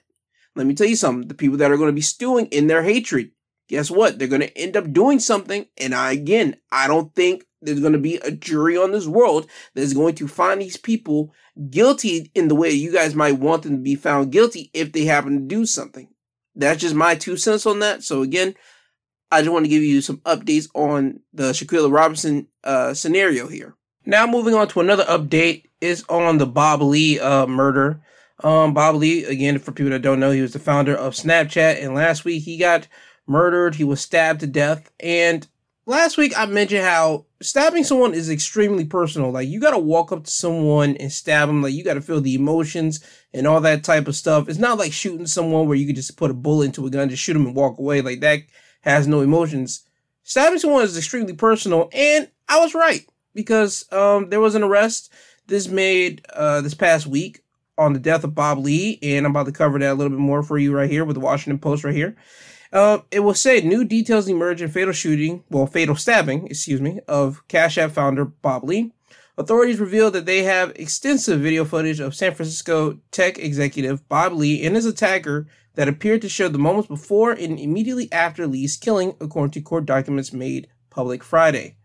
[0.58, 1.28] let me tell you something.
[1.28, 3.30] The people that are going to be stewing in their hatred,
[3.68, 4.18] guess what?
[4.18, 5.66] They're going to end up doing something.
[5.78, 9.48] And I, again, I don't think there's going to be a jury on this world
[9.74, 11.32] that's going to find these people
[11.70, 15.04] guilty in the way you guys might want them to be found guilty if they
[15.04, 16.08] happen to do something.
[16.54, 18.02] That's just my two cents on that.
[18.02, 18.54] So again,
[19.30, 23.76] I just want to give you some updates on the Shanquella Robinson uh, scenario here.
[24.04, 28.00] Now moving on to another update is on the Bob Lee uh, murder.
[28.42, 31.82] Um, Bob Lee, again, for people that don't know, he was the founder of Snapchat,
[31.82, 32.86] and last week he got
[33.26, 33.74] murdered.
[33.74, 35.46] He was stabbed to death, and
[35.86, 39.30] last week I mentioned how stabbing someone is extremely personal.
[39.30, 41.62] Like you got to walk up to someone and stab them.
[41.62, 44.48] Like you got to feel the emotions and all that type of stuff.
[44.48, 47.08] It's not like shooting someone where you could just put a bullet into a gun,
[47.08, 48.02] just shoot them and walk away.
[48.02, 48.42] Like that
[48.82, 49.84] has no emotions.
[50.22, 55.12] Stabbing someone is extremely personal, and I was right because um, there was an arrest
[55.46, 57.42] this made uh, this past week
[57.78, 60.18] on the death of Bob Lee, and I'm about to cover that a little bit
[60.18, 62.16] more for you right here with the Washington Post right here.
[62.72, 67.00] Uh, it was said new details emerge in fatal shooting, well, fatal stabbing, excuse me,
[67.08, 68.92] of Cash App founder Bob Lee.
[69.38, 74.66] Authorities revealed that they have extensive video footage of San Francisco tech executive Bob Lee
[74.66, 79.14] and his attacker that appeared to show the moments before and immediately after Lee's killing,
[79.20, 81.76] according to court documents made public Friday.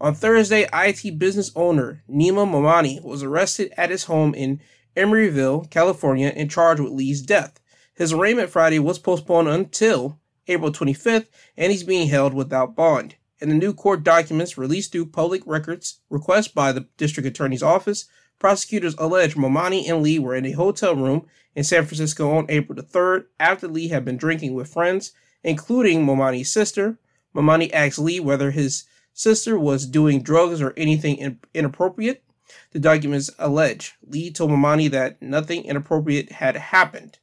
[0.00, 4.60] On Thursday, IT business owner Nima Momeni was arrested at his home in
[4.96, 7.60] Emeryville, California, and charged with Lee's death.
[7.94, 10.18] His arraignment Friday was postponed until
[10.48, 11.26] April 25th,
[11.56, 13.16] and he's being held without bond.
[13.40, 18.06] In the new court documents released through public records request by the district attorney's office,
[18.38, 22.76] prosecutors allege Momeni and Lee were in a hotel room in San Francisco on April
[22.76, 25.12] the 3rd after Lee had been drinking with friends,
[25.42, 26.98] including Momeni's sister.
[27.34, 32.22] Momeni asked Lee whether his sister was doing drugs or anything inappropriate.
[32.72, 37.18] The documents allege Lee told Momeni that nothing inappropriate had happened.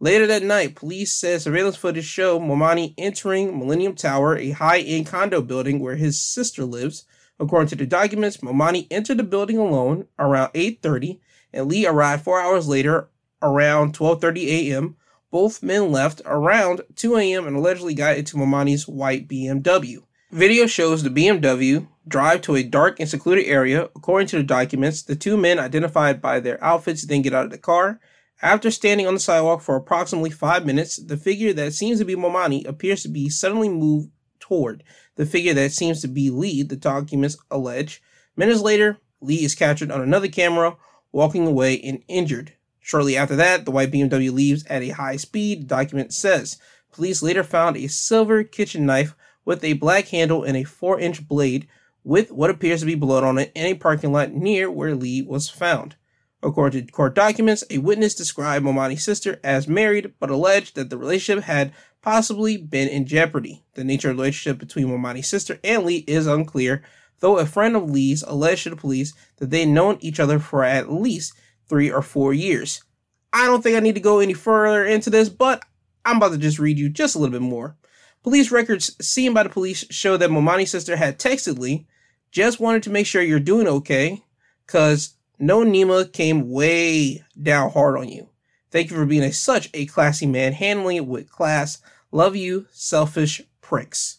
[0.00, 5.40] Later that night, police said surveillance footage showed Momeni entering Millennium Tower, a high-end condo
[5.40, 7.04] building where his sister lives.
[7.40, 11.20] According to the documents, Momeni entered the building alone around 8:30,
[11.52, 13.08] and Lee arrived four hours later
[13.40, 14.96] around 12:30 a.m.
[15.30, 17.46] Both men left around 2 a.m.
[17.46, 20.02] and allegedly got into Momeni's white BMW.
[20.30, 23.84] Video shows the BMW drive to a dark and secluded area.
[23.96, 27.50] According to the documents, the two men identified by their outfits then get out of
[27.50, 28.00] the car
[28.42, 32.14] after standing on the sidewalk for approximately five minutes, the figure that seems to be
[32.14, 34.82] Momeni appears to be suddenly moved toward
[35.16, 38.02] the figure that seems to be Lee, the documents allege.
[38.36, 40.76] Minutes later, Lee is captured on another camera,
[41.12, 42.52] walking away and injured.
[42.80, 46.58] Shortly after that, the white BMW leaves at a high speed, the document says.
[46.92, 51.26] Police later found a silver kitchen knife with a black handle and a 4 inch
[51.26, 51.66] blade
[52.04, 55.22] with what appears to be blood on it in a parking lot near where Lee
[55.22, 55.96] was found.
[56.42, 60.98] According to court documents, a witness described Momeni's sister as married, but alleged that the
[60.98, 63.64] relationship had possibly been in jeopardy.
[63.72, 66.84] The nature of the relationship between Momeni's sister and Lee is unclear,
[67.20, 70.62] though a friend of Lee's alleged to the police that they'd known each other for
[70.62, 71.32] at least
[71.66, 72.84] three or four years.
[73.32, 75.64] I don't think I need to go any further into this, but
[76.04, 77.76] I'm about to just read you just a little bit more.
[78.22, 81.86] Police records seen by the police show that Momeni's sister had texted Lee,
[82.34, 84.24] just wanted to make sure you're doing okay,
[84.66, 88.28] cause no Nima came way down hard on you.
[88.72, 91.80] Thank you for being a, such a classy man, handling it with class.
[92.10, 94.18] Love you, selfish pricks.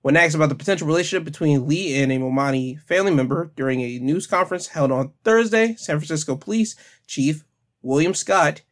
[0.00, 3.98] When asked about the potential relationship between Lee and a Momeni family member during a
[3.98, 7.44] news conference held on Thursday, San Francisco Police Chief
[7.82, 8.62] William Scott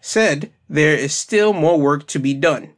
[0.00, 2.74] said there is still more work to be done.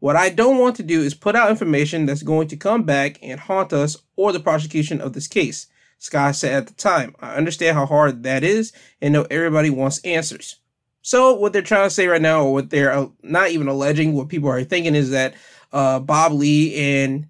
[0.00, 3.18] What I don't want to do is put out information that's going to come back
[3.22, 5.66] and haunt us or the prosecution of this case,
[5.98, 7.14] Scott said at the time.
[7.20, 8.72] I understand how hard that is
[9.02, 10.56] and know everybody wants answers.
[11.02, 14.14] So what they're trying to say right now, or what they're uh, not even alleging,
[14.14, 15.34] what people are thinking is that
[15.72, 17.26] uh, Bob Lee and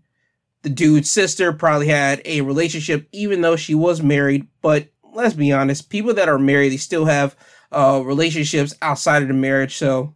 [0.62, 4.47] the dude's sister probably had a relationship, even though she was married.
[4.62, 7.35] But let's be honest, people that are married, they still have
[7.73, 9.77] uh, relationships outside of the marriage.
[9.77, 10.14] So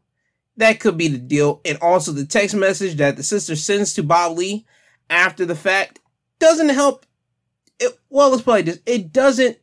[0.56, 1.60] that could be the deal.
[1.64, 4.66] And also the text message that the sister sends to Bob Lee
[5.10, 6.00] after the fact
[6.38, 7.06] doesn't help.
[7.78, 8.78] It, well, let's play this.
[8.86, 9.58] It doesn't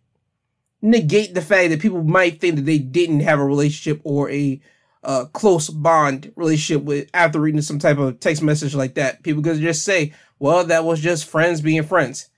[0.82, 4.60] negate the fact that people might think that they didn't have a relationship or a
[5.04, 9.24] uh, close bond relationship with after reading some type of text message like that.
[9.24, 12.30] People could just say, well, that was just friends being friends.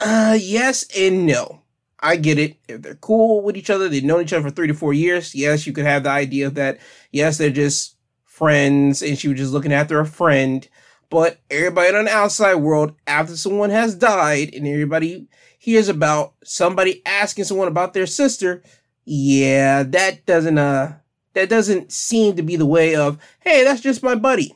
[0.00, 1.63] Uh, yes and no.
[2.04, 2.58] I get it.
[2.68, 5.34] If they're cool with each other, they've known each other for three to four years.
[5.34, 6.78] Yes, you could have the idea that,
[7.10, 10.68] yes, they're just friends and she was just looking after a friend.
[11.08, 15.28] But everybody on the outside world, after someone has died and everybody
[15.58, 18.62] hears about somebody asking someone about their sister,
[19.06, 20.96] yeah, that doesn't uh
[21.32, 24.54] that doesn't seem to be the way of, hey, that's just my buddy.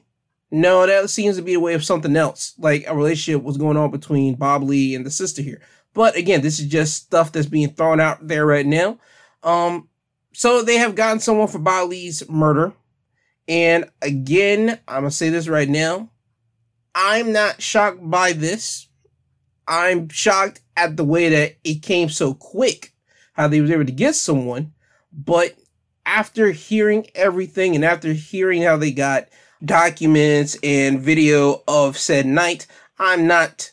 [0.51, 3.77] No, that seems to be the way of something else, like a relationship was going
[3.77, 5.61] on between Bob Lee and the sister here.
[5.99, 9.01] But again, this is just stuff that's being thrown out there right now.
[9.43, 9.89] Um,
[10.33, 12.73] so they have gotten someone for Lee's murder.
[13.49, 16.09] And again, I'm gonna say this right now.
[16.95, 18.87] I'm not shocked by this.
[19.67, 22.93] I'm shocked at the way that it came so quick,
[23.33, 24.75] how they was able to get someone.
[25.13, 25.57] But
[26.07, 29.31] after hearing everything and after hearing how they got
[29.65, 32.69] documents and video of said night,
[33.01, 33.73] I'm not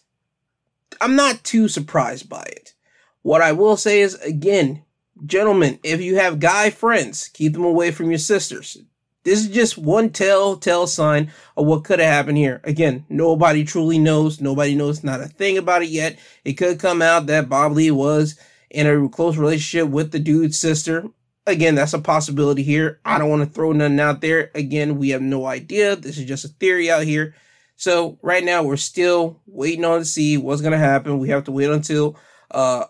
[1.01, 2.73] I'm not too surprised by it.
[3.21, 4.83] What I will say is again,
[5.25, 8.77] gentlemen, if you have guy friends, keep them away from your sisters.
[9.23, 12.61] This is just one telltale sign of what could have happened here.
[12.63, 14.39] Again, nobody truly knows.
[14.39, 16.19] Nobody knows not a thing about it yet.
[16.43, 18.39] It could come out that Bob Lee was
[18.69, 21.05] in a close relationship with the dude's sister.
[21.47, 22.99] Again, that's a possibility here.
[23.03, 24.51] I don't want to throw nothing out there.
[24.53, 25.95] Again, we have no idea.
[25.95, 27.33] This is just a theory out here.
[27.75, 31.19] So right now we're still waiting on to see what's gonna happen.
[31.19, 32.17] We have to wait until
[32.51, 32.85] uh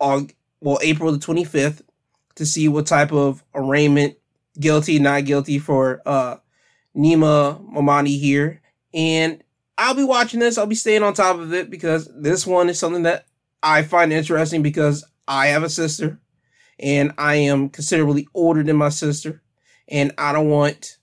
[0.00, 0.30] on
[0.60, 1.82] well April the 25th
[2.36, 4.16] to see what type of arraignment,
[4.58, 6.36] guilty, not guilty for uh
[6.96, 8.60] Nima Momeni here.
[8.94, 9.42] And
[9.76, 10.58] I'll be watching this.
[10.58, 13.26] I'll be staying on top of it because this one is something that
[13.62, 16.20] I find interesting because I have a sister
[16.80, 19.42] and I am considerably older than my sister.
[19.88, 20.97] And I don't want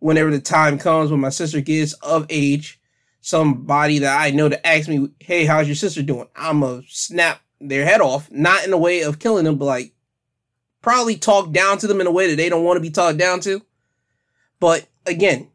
[0.00, 2.80] whenever the time comes when my sister gets of age,
[3.20, 6.28] somebody that I know to ask me, hey, how's your sister doing?
[6.34, 9.66] I'm going to snap their head off, not in a way of killing them, but
[9.66, 9.92] like
[10.82, 13.18] probably talk down to them in a way that they don't want to be talked
[13.18, 13.62] down to.
[14.58, 15.48] But again,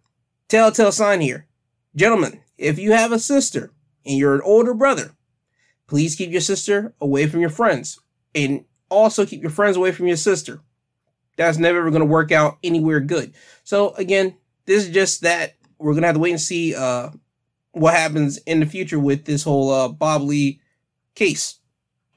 [0.47, 1.47] telltale sign here.
[1.95, 3.71] Gentlemen, if you have a sister
[4.05, 5.11] and you're an older brother,
[5.87, 7.99] please keep your sister away from your friends
[8.33, 10.61] and also keep your friends away from your sister
[11.35, 13.33] that's never going to work out anywhere good.
[13.63, 17.09] So again, this is just that we're going to have to wait and see uh,
[17.71, 20.61] what happens in the future with this whole uh, Bob Lee
[21.13, 21.59] case.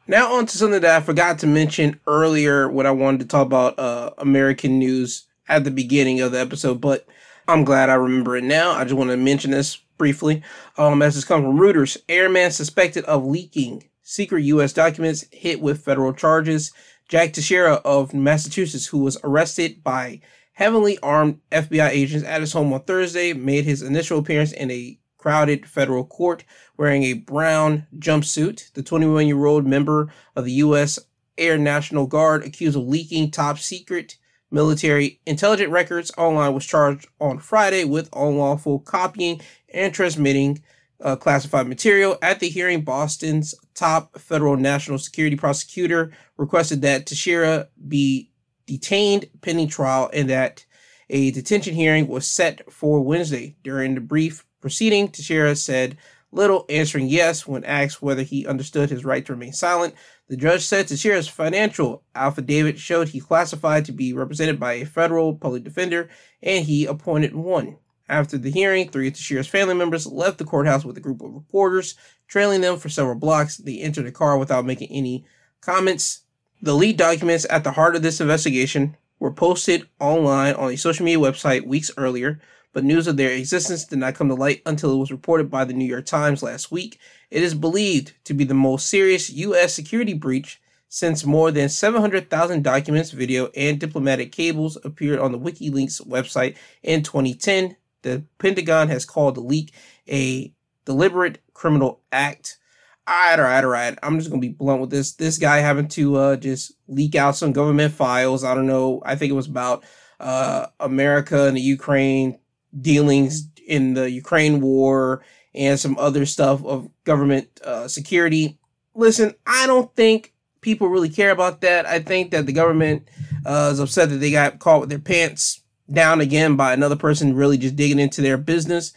[0.06, 3.46] Now on to something that I forgot to mention earlier when I wanted to talk
[3.46, 7.06] about uh, American news at the beginning of the episode, but
[7.46, 8.72] I'm glad I remember it now.
[8.72, 10.42] I just want to mention this briefly.
[10.76, 14.72] Um, as this comes from Reuters, airman suspected of leaking secret U.S.
[14.72, 16.72] documents hit with federal charges.
[17.08, 20.20] Jack Teixeira of Massachusetts, who was arrested by
[20.52, 24.98] heavily armed FBI agents at his home on Thursday, made his initial appearance in a
[25.16, 26.44] crowded federal court
[26.76, 28.70] wearing a brown jumpsuit.
[28.74, 30.98] The 21 year old member of the U.S.
[31.38, 34.18] Air National Guard accused of leaking top secret
[34.50, 39.40] military intelligence records online was charged on Friday with unlawful copying
[39.72, 40.62] and transmitting
[41.02, 42.18] uh, classified material.
[42.22, 48.30] At the hearing, Boston's top federal national security prosecutor requested that Teixeira be
[48.66, 50.64] detained pending trial and that
[51.10, 53.56] a detention hearing was set for Wednesday.
[53.62, 55.96] During the brief proceeding, Teixeira said
[56.30, 59.94] little, answering yes when asked whether he understood his right to remain silent.
[60.28, 65.34] The judge said Teixeira's financial affidavit showed he classified to be represented by a federal
[65.34, 66.10] public defender
[66.42, 67.78] and he appointed one.
[68.08, 71.34] After the hearing, three of Teixeira's family members left the courthouse with a group of
[71.34, 71.94] reporters.
[72.26, 75.26] Trailing them for several blocks, they entered the car without making any
[75.60, 76.20] comments.
[76.62, 81.04] The lead documents at the heart of this investigation were posted online on a social
[81.04, 82.40] media website weeks earlier,
[82.72, 85.64] but news of their existence did not come to light until it was reported by
[85.64, 86.98] the New York Times last week.
[87.30, 89.74] It is believed to be the most serious U.S.
[89.74, 96.06] security breach since more than 700,000 documents, video, and diplomatic cables appeared on the WikiLeaks
[96.06, 97.76] website in 2010.
[98.02, 99.74] The Pentagon has called the leak
[100.08, 100.52] a
[100.84, 102.58] deliberate criminal act.
[103.06, 103.98] All right, all right, all right.
[104.02, 105.14] I'm just gonna be blunt with this.
[105.14, 108.44] This guy having to uh, just leak out some government files.
[108.44, 109.02] I don't know.
[109.04, 109.84] I think it was about
[110.20, 112.38] uh, America and the Ukraine
[112.78, 115.24] dealings in the Ukraine war
[115.54, 118.58] and some other stuff of government uh, security.
[118.94, 121.86] Listen, I don't think people really care about that.
[121.86, 123.08] I think that the government
[123.46, 127.34] uh, is upset that they got caught with their pants down again by another person
[127.34, 128.92] really just digging into their business.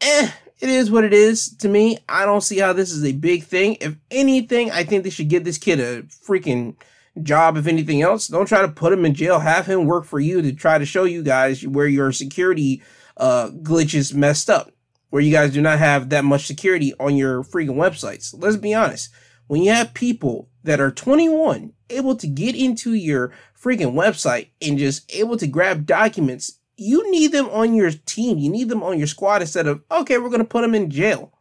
[0.00, 0.30] Eh,
[0.60, 1.98] it is what it is to me.
[2.08, 3.76] I don't see how this is a big thing.
[3.80, 6.76] If anything, I think they should give this kid a freaking
[7.22, 7.56] job.
[7.56, 9.40] If anything else, don't try to put him in jail.
[9.40, 12.82] Have him work for you to try to show you guys where your security
[13.16, 14.72] uh, glitches messed up,
[15.10, 18.34] where you guys do not have that much security on your freaking websites.
[18.36, 19.10] Let's be honest.
[19.46, 24.78] When you have people that are 21 able to get into your freaking website and
[24.78, 28.38] just able to grab documents you need them on your team.
[28.38, 30.90] You need them on your squad instead of, okay, we're going to put him in
[30.90, 31.32] jail.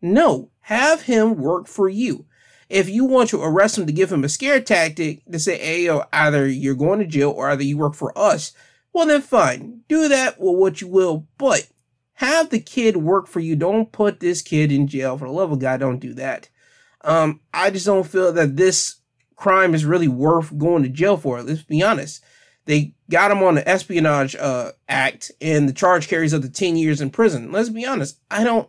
[0.00, 2.26] No, have him work for you.
[2.68, 5.84] If you want to arrest him to give him a scare tactic to say, hey,
[5.84, 8.52] yo, either you're going to jail or either you work for us,
[8.92, 9.82] well, then fine.
[9.88, 11.68] Do that with what you will, but
[12.14, 13.56] have the kid work for you.
[13.56, 15.16] Don't put this kid in jail.
[15.16, 16.48] For the love of God, don't do that.
[17.04, 18.96] Um, I just don't feel that this
[19.36, 21.42] crime is really worth going to jail for.
[21.42, 22.22] Let's be honest.
[22.64, 26.76] They got him on the espionage uh, act, and the charge carries up to 10
[26.76, 27.50] years in prison.
[27.50, 28.68] Let's be honest, I don't,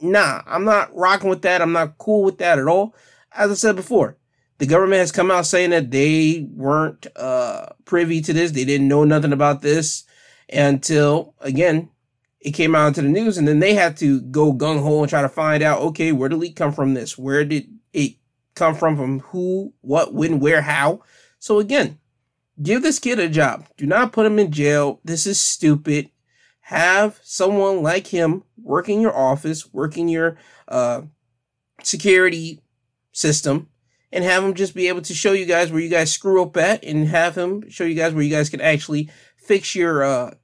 [0.00, 1.60] nah, I'm not rocking with that.
[1.60, 2.94] I'm not cool with that at all.
[3.32, 4.16] As I said before,
[4.58, 8.52] the government has come out saying that they weren't uh, privy to this.
[8.52, 10.04] They didn't know nothing about this
[10.50, 11.90] until, again,
[12.44, 15.08] it came out into the news, and then they had to go gung ho and
[15.08, 16.94] try to find out, okay, where did the leak come from?
[16.94, 18.16] This, where did it
[18.54, 18.96] come from?
[18.96, 21.02] From who, what, when, where, how?
[21.38, 21.98] So again,
[22.60, 23.66] Give this kid a job.
[23.76, 25.00] Do not put him in jail.
[25.04, 26.10] This is stupid.
[26.62, 30.36] Have someone like him work in your office, work in your
[30.68, 31.02] uh,
[31.82, 32.60] security
[33.12, 33.68] system,
[34.12, 36.56] and have him just be able to show you guys where you guys screw up
[36.56, 40.34] at, and have him show you guys where you guys can actually fix your uh,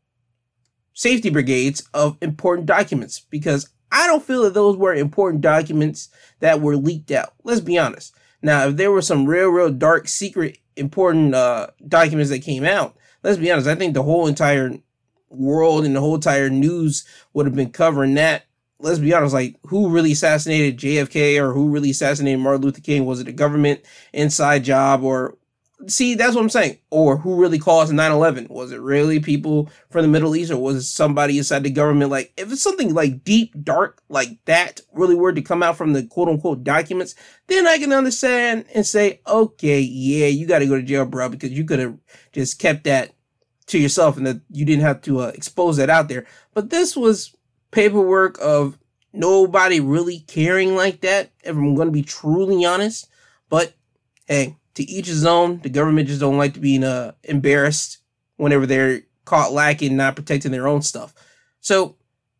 [0.98, 3.20] safety brigades of important documents.
[3.30, 6.08] Because I don't feel that those were important documents
[6.40, 7.34] that were leaked out.
[7.44, 8.14] Let's be honest.
[8.42, 12.96] Now, if there were some real, real dark secret important uh, documents that came out,
[13.22, 14.72] let's be honest, I think the whole entire
[15.30, 18.44] world and the whole entire news would have been covering that.
[18.80, 23.06] Let's be honest, like who really assassinated JFK or who really assassinated Martin Luther King?
[23.06, 23.80] Was it a government
[24.12, 25.37] inside job or
[25.86, 26.78] see, that's what I'm saying.
[26.90, 28.50] Or who really caused 9-11?
[28.50, 32.10] Was it really people from the Middle East or was it somebody inside the government?
[32.10, 35.92] Like, if it's something like deep, dark, like that really were to come out from
[35.92, 37.14] the quote unquote documents,
[37.46, 41.28] then I can understand and say, okay, yeah, you got to go to jail, bro,
[41.28, 41.96] because you could have
[42.32, 43.12] just kept that
[43.66, 46.26] to yourself and that you didn't have to uh, expose that out there.
[46.54, 47.34] But this was
[47.70, 48.78] paperwork of
[49.12, 51.30] nobody really caring like that.
[51.44, 53.08] If I'm going to be truly honest,
[53.48, 53.74] but
[54.26, 55.58] hey, to each his own.
[55.58, 57.98] The government just don't like to be uh, embarrassed
[58.36, 61.12] whenever they're caught lacking, not protecting their own stuff.
[61.60, 61.96] So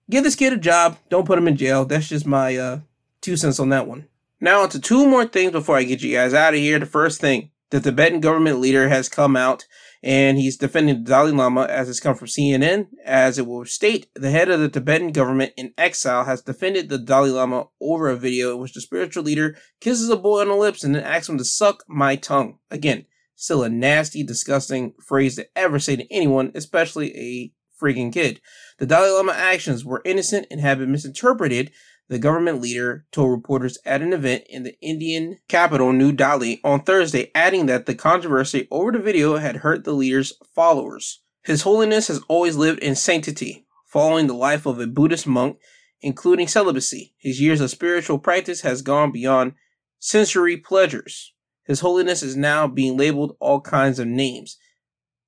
[0.09, 0.97] give this kid a job.
[1.11, 1.85] Don't put him in jail.
[1.85, 2.81] That's just my uh,
[3.21, 4.07] two cents on that one.
[4.41, 6.79] Now, on to two more things before I get you guys out of here.
[6.79, 9.67] The first thing the Tibetan government leader has come out
[10.03, 12.89] and he's defending the Dalai Lama as it's come from CNN.
[13.05, 16.99] As it will state, the head of the Tibetan government in exile has defended the
[16.99, 20.55] Dalai Lama over a video in which the spiritual leader kisses a boy on the
[20.55, 22.59] lips and then asks him to suck my tongue.
[22.71, 28.41] Again, still a nasty, disgusting phrase to ever say to anyone, especially a freaking kid.
[28.79, 31.73] The Dalai Lama actions were innocent and have been misinterpreted
[32.09, 36.81] the government leader told reporters at an event in the Indian capital, New Delhi, on
[36.81, 41.21] Thursday, adding that the controversy over the video had hurt the leader's followers.
[41.43, 45.59] His Holiness has always lived in sanctity, following the life of a Buddhist monk,
[46.01, 47.15] including celibacy.
[47.19, 49.55] His years of spiritual practice has gone beyond
[49.99, 51.35] sensory pleasures.
[51.65, 54.57] His Holiness is now being labeled all kinds of names.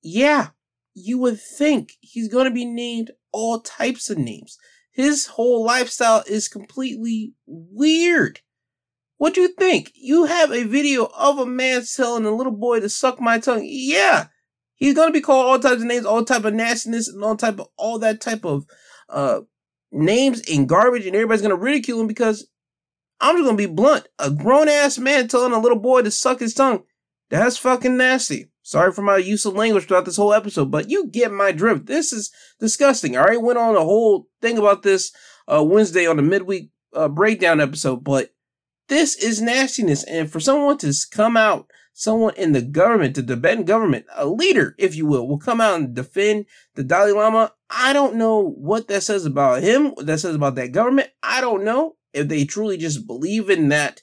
[0.01, 0.49] Yeah,
[0.95, 4.57] you would think he's going to be named all types of names.
[4.91, 8.41] His whole lifestyle is completely weird.
[9.17, 9.91] What do you think?
[9.95, 13.63] You have a video of a man telling a little boy to suck my tongue.
[13.63, 14.27] Yeah,
[14.75, 17.59] he's gonna be called all types of names, all type of nastiness, and all type
[17.59, 18.65] of all that type of
[19.09, 19.41] uh
[19.91, 22.47] names and garbage, and everybody's gonna ridicule him because
[23.21, 24.07] I'm just gonna be blunt.
[24.19, 26.83] A grown ass man telling a little boy to suck his tongue.
[27.29, 28.50] That's fucking nasty.
[28.63, 31.87] Sorry for my use of language throughout this whole episode, but you get my drift.
[31.87, 33.17] This is disgusting.
[33.17, 35.11] I already went on a whole thing about this
[35.47, 38.33] uh, Wednesday on the midweek uh, breakdown episode, but
[38.87, 40.03] this is nastiness.
[40.03, 44.75] And for someone to come out, someone in the government, the Tibetan government, a leader,
[44.77, 46.45] if you will, will come out and defend
[46.75, 47.53] the Dalai Lama.
[47.69, 51.09] I don't know what that says about him, what that says about that government.
[51.23, 54.01] I don't know if they truly just believe in that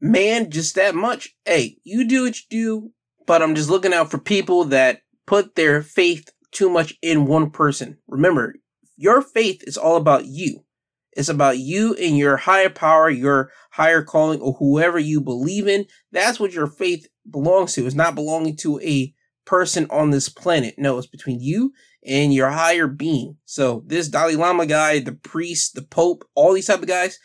[0.00, 1.34] man just that much.
[1.44, 2.92] Hey, you do what you do
[3.30, 7.52] but I'm just looking out for people that put their faith too much in one
[7.52, 7.96] person.
[8.08, 8.56] Remember,
[8.96, 10.64] your faith is all about you.
[11.12, 15.86] It's about you and your higher power, your higher calling, or whoever you believe in.
[16.10, 17.86] That's what your faith belongs to.
[17.86, 19.14] It's not belonging to a
[19.44, 20.74] person on this planet.
[20.76, 21.72] No, it's between you
[22.04, 23.36] and your higher being.
[23.44, 27.16] So this Dalai Lama guy, the priest, the Pope, all these type of guys,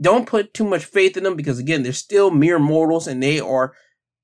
[0.00, 3.38] don't put too much faith in them because again, they're still mere mortals and they
[3.38, 3.74] are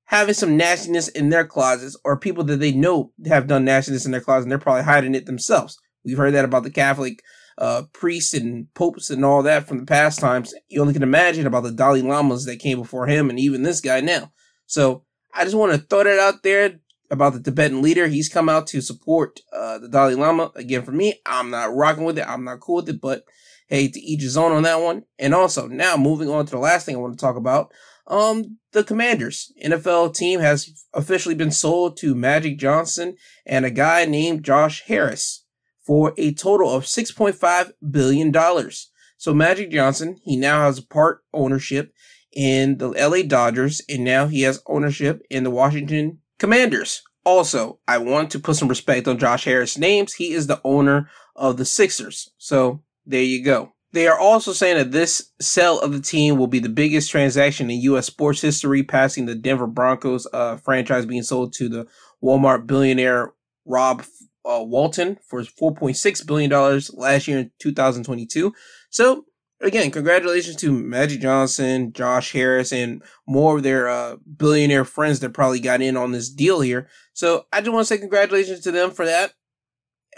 [0.09, 4.11] having some nastiness in their closets or people that they know have done nastiness in
[4.11, 5.79] their closet and they're probably hiding it themselves.
[6.03, 7.21] We've heard that about the Catholic
[7.59, 10.51] uh, priests and popes and all that from the past times.
[10.67, 13.81] You only can imagine about the Dalai Lamas that came before him and even this
[13.81, 14.31] guy now.
[14.65, 15.03] So
[15.35, 16.79] I just want to throw that out there
[17.11, 18.07] about the Tibetan leader.
[18.07, 20.51] He's come out to support uh, the Dalai Lama.
[20.55, 22.27] Again, for me, I'm not rocking with it.
[22.27, 23.25] I'm not cool with it, but
[23.67, 25.03] hey, to each his own on that one.
[25.19, 27.71] And also, now moving on to the last thing I want to talk about
[28.09, 34.05] um, the Commanders NFL team has officially been sold to Magic Johnson and a guy
[34.05, 35.45] named Josh Harris
[35.85, 38.71] for a total of $6.5 billion.
[39.17, 41.93] So Magic Johnson, he now has part ownership
[42.33, 47.01] in the LA Dodgers and now he has ownership in the Washington Commanders.
[47.25, 50.13] Also, I want to put some respect on Josh Harris' names.
[50.13, 52.31] He is the owner of the Sixers.
[52.37, 53.73] So there you go.
[53.91, 57.71] They are also saying that this sale of the team will be the biggest transaction
[57.71, 58.05] in U.S.
[58.05, 61.87] sports history, passing the Denver Broncos uh, franchise being sold to the
[62.23, 63.33] Walmart billionaire
[63.65, 64.03] Rob
[64.45, 66.51] uh, Walton for $4.6 billion
[66.93, 68.53] last year in 2022.
[68.91, 69.25] So,
[69.61, 75.33] again, congratulations to Magic Johnson, Josh Harris, and more of their uh, billionaire friends that
[75.33, 76.87] probably got in on this deal here.
[77.13, 79.33] So, I just want to say congratulations to them for that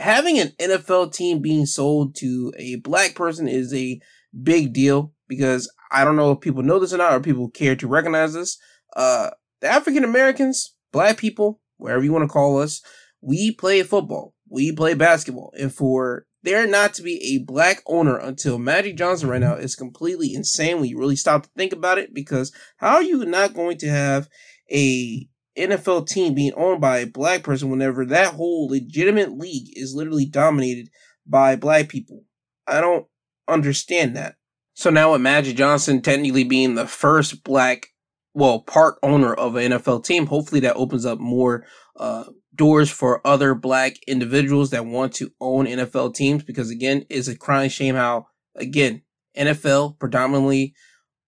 [0.02, 4.02] having an NFL team being sold to a black person is a
[4.44, 7.76] big deal because I don't know if people know this or not, or people care
[7.76, 8.58] to recognize this.
[8.96, 9.30] Uh,
[9.62, 12.82] the African Americans, black people, wherever you want to call us,
[13.22, 18.18] we play football, we play basketball, and for there not to be a black owner
[18.18, 22.00] until Magic Johnson right now is completely insane when you really stop to think about
[22.00, 22.16] it.
[22.16, 24.28] Because how are you not going to have
[24.72, 25.28] a
[25.62, 30.26] NFL team being owned by a black person whenever that whole legitimate league is literally
[30.26, 30.90] dominated
[31.26, 32.24] by black people.
[32.68, 33.06] I don't
[33.48, 34.36] understand that.
[34.74, 37.88] So now with Magic Johnson technically being the first black,
[38.34, 41.66] well, part owner of an NFL team, hopefully that opens up more
[41.98, 47.28] uh, doors for other black individuals that want to own NFL teams because again, it's
[47.28, 49.02] a crying shame how, again,
[49.38, 50.74] NFL predominantly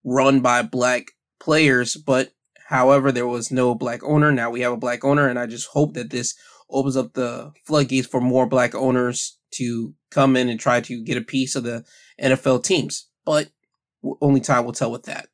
[0.03, 2.32] run by black players, but
[2.73, 4.31] However, there was no black owner.
[4.31, 6.33] Now we have a black owner, and I just hope that this
[6.71, 11.15] opens up the floodgates for more black owners to come in and try to get
[11.15, 11.85] a piece of the
[12.19, 13.07] NFL teams.
[13.25, 13.49] But
[14.21, 15.27] only time will tell with that.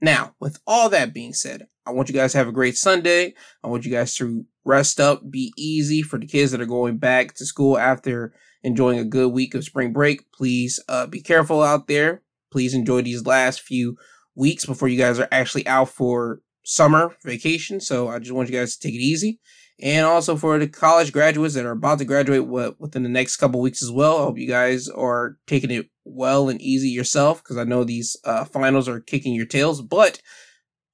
[0.00, 3.34] Now, with all that being said, I want you guys to have a great Sunday.
[3.64, 6.98] I want you guys to rest up, be easy for the kids that are going
[6.98, 8.32] back to school after
[8.62, 10.30] enjoying a good week of spring break.
[10.30, 12.22] Please uh, be careful out there.
[12.52, 13.96] Please enjoy these last few
[14.36, 17.80] weeks before you guys are actually out for summer vacation.
[17.80, 19.38] So I just want you guys to take it easy.
[19.80, 23.60] And also for the college graduates that are about to graduate within the next couple
[23.60, 24.18] weeks as well.
[24.18, 28.16] I hope you guys are taking it well and easy yourself because I know these
[28.24, 29.80] uh, finals are kicking your tails.
[29.80, 30.20] But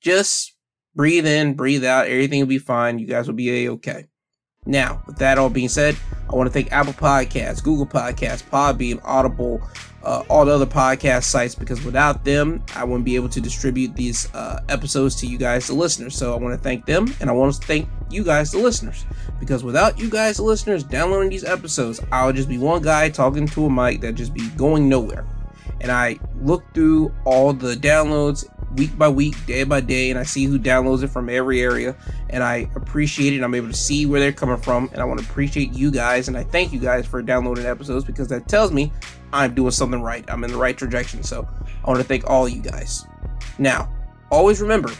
[0.02, 0.54] just
[0.94, 2.06] breathe in, breathe out.
[2.06, 2.98] Everything will be fine.
[2.98, 4.08] You guys will be a okay.
[4.64, 5.96] Now, with that all being said,
[6.30, 9.60] I want to thank Apple Podcasts, Google Podcasts, Podbean, Audible,
[10.04, 13.96] uh, all the other podcast sites because without them, I wouldn't be able to distribute
[13.96, 16.16] these uh, episodes to you guys, the listeners.
[16.16, 19.04] So I want to thank them and I want to thank you guys, the listeners,
[19.40, 23.08] because without you guys, the listeners, downloading these episodes, I would just be one guy
[23.08, 25.26] talking to a mic that just be going nowhere.
[25.80, 28.46] And I look through all the downloads
[28.76, 31.96] week by week, day by day, and I see who downloads it from every area,
[32.30, 33.42] and I appreciate it.
[33.42, 36.28] I'm able to see where they're coming from, and I want to appreciate you guys,
[36.28, 38.92] and I thank you guys for downloading episodes because that tells me
[39.32, 40.24] I'm doing something right.
[40.28, 41.22] I'm in the right trajectory.
[41.22, 41.48] So
[41.84, 43.06] I want to thank all you guys.
[43.58, 43.92] Now,
[44.30, 44.92] always remember.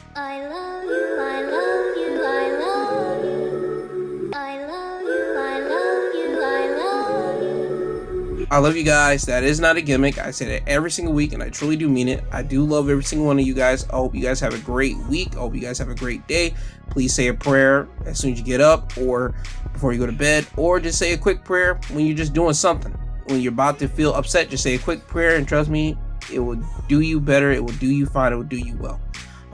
[8.53, 8.85] I love you.
[8.85, 9.23] Guys.
[9.23, 10.19] That is not a gimmick.
[10.19, 12.23] I say that every single week, and I truly do mean it.
[12.31, 13.89] I do love every single one of you guys.
[13.89, 15.35] I hope you guys have a great week.
[15.37, 16.53] I hope you guys have a great day.
[16.91, 19.35] Please say a prayer as soon as you get up, or
[19.73, 22.53] before you go to bed, or just say a quick prayer when you're just doing
[22.53, 22.93] something.
[23.29, 25.97] When you're about to feel upset, just say a quick prayer, and trust me,
[26.31, 27.53] it will do you better.
[27.53, 28.35] It will do you fine.
[28.35, 29.01] It will do you well.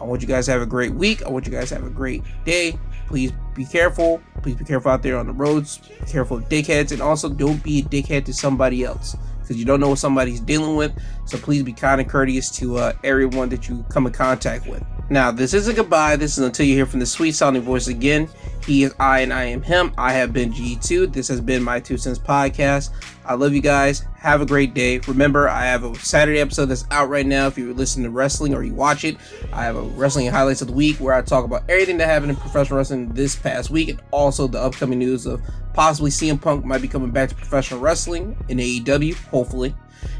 [0.01, 1.23] I want you guys to have a great week.
[1.25, 2.77] I want you guys to have a great day.
[3.09, 4.21] Please be careful.
[4.43, 5.79] Please be careful out there on the roads.
[5.79, 6.93] Be careful of dickheads.
[6.93, 10.41] And also don't be a dickhead to somebody else because you don't know what somebody's
[10.41, 10.93] dealing with.
[11.25, 14.85] So please be kind and courteous to uh, everyone that you come in contact with.
[15.11, 16.17] Now, this isn't goodbye.
[16.17, 18.29] This is until you hear from the sweet sounding voice again.
[18.67, 19.93] He is I and I am him.
[19.97, 21.11] I have been G2.
[21.11, 22.91] This has been my Two Cents Podcast.
[23.25, 24.05] I love you guys.
[24.19, 24.99] Have a great day.
[25.07, 27.47] Remember, I have a Saturday episode that's out right now.
[27.47, 29.17] If you listen to wrestling or you watch it,
[29.51, 32.33] I have a wrestling highlights of the week where I talk about everything that happened
[32.33, 35.41] in professional wrestling this past week and also the upcoming news of
[35.73, 39.75] possibly CM Punk might be coming back to professional wrestling in AEW, hopefully.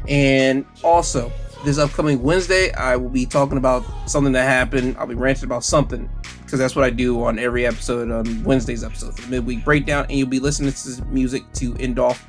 [0.07, 1.31] And also,
[1.63, 4.95] this upcoming Wednesday, I will be talking about something that happened.
[4.97, 6.09] I'll be ranting about something
[6.43, 10.05] because that's what I do on every episode on Wednesday's episode for the midweek breakdown,
[10.09, 12.25] and you'll be listening to this music to end off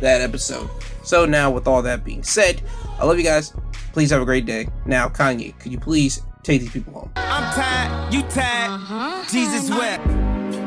[0.00, 0.68] that episode.
[1.02, 2.62] So now, with all that being said,
[2.98, 3.54] I love you guys.
[3.92, 4.68] Please have a great day.
[4.86, 7.12] Now, Kanye, could you please take these people home?
[7.16, 8.70] I'm tired, you tired.
[8.70, 9.24] Uh-huh.
[9.30, 10.63] Jesus wept.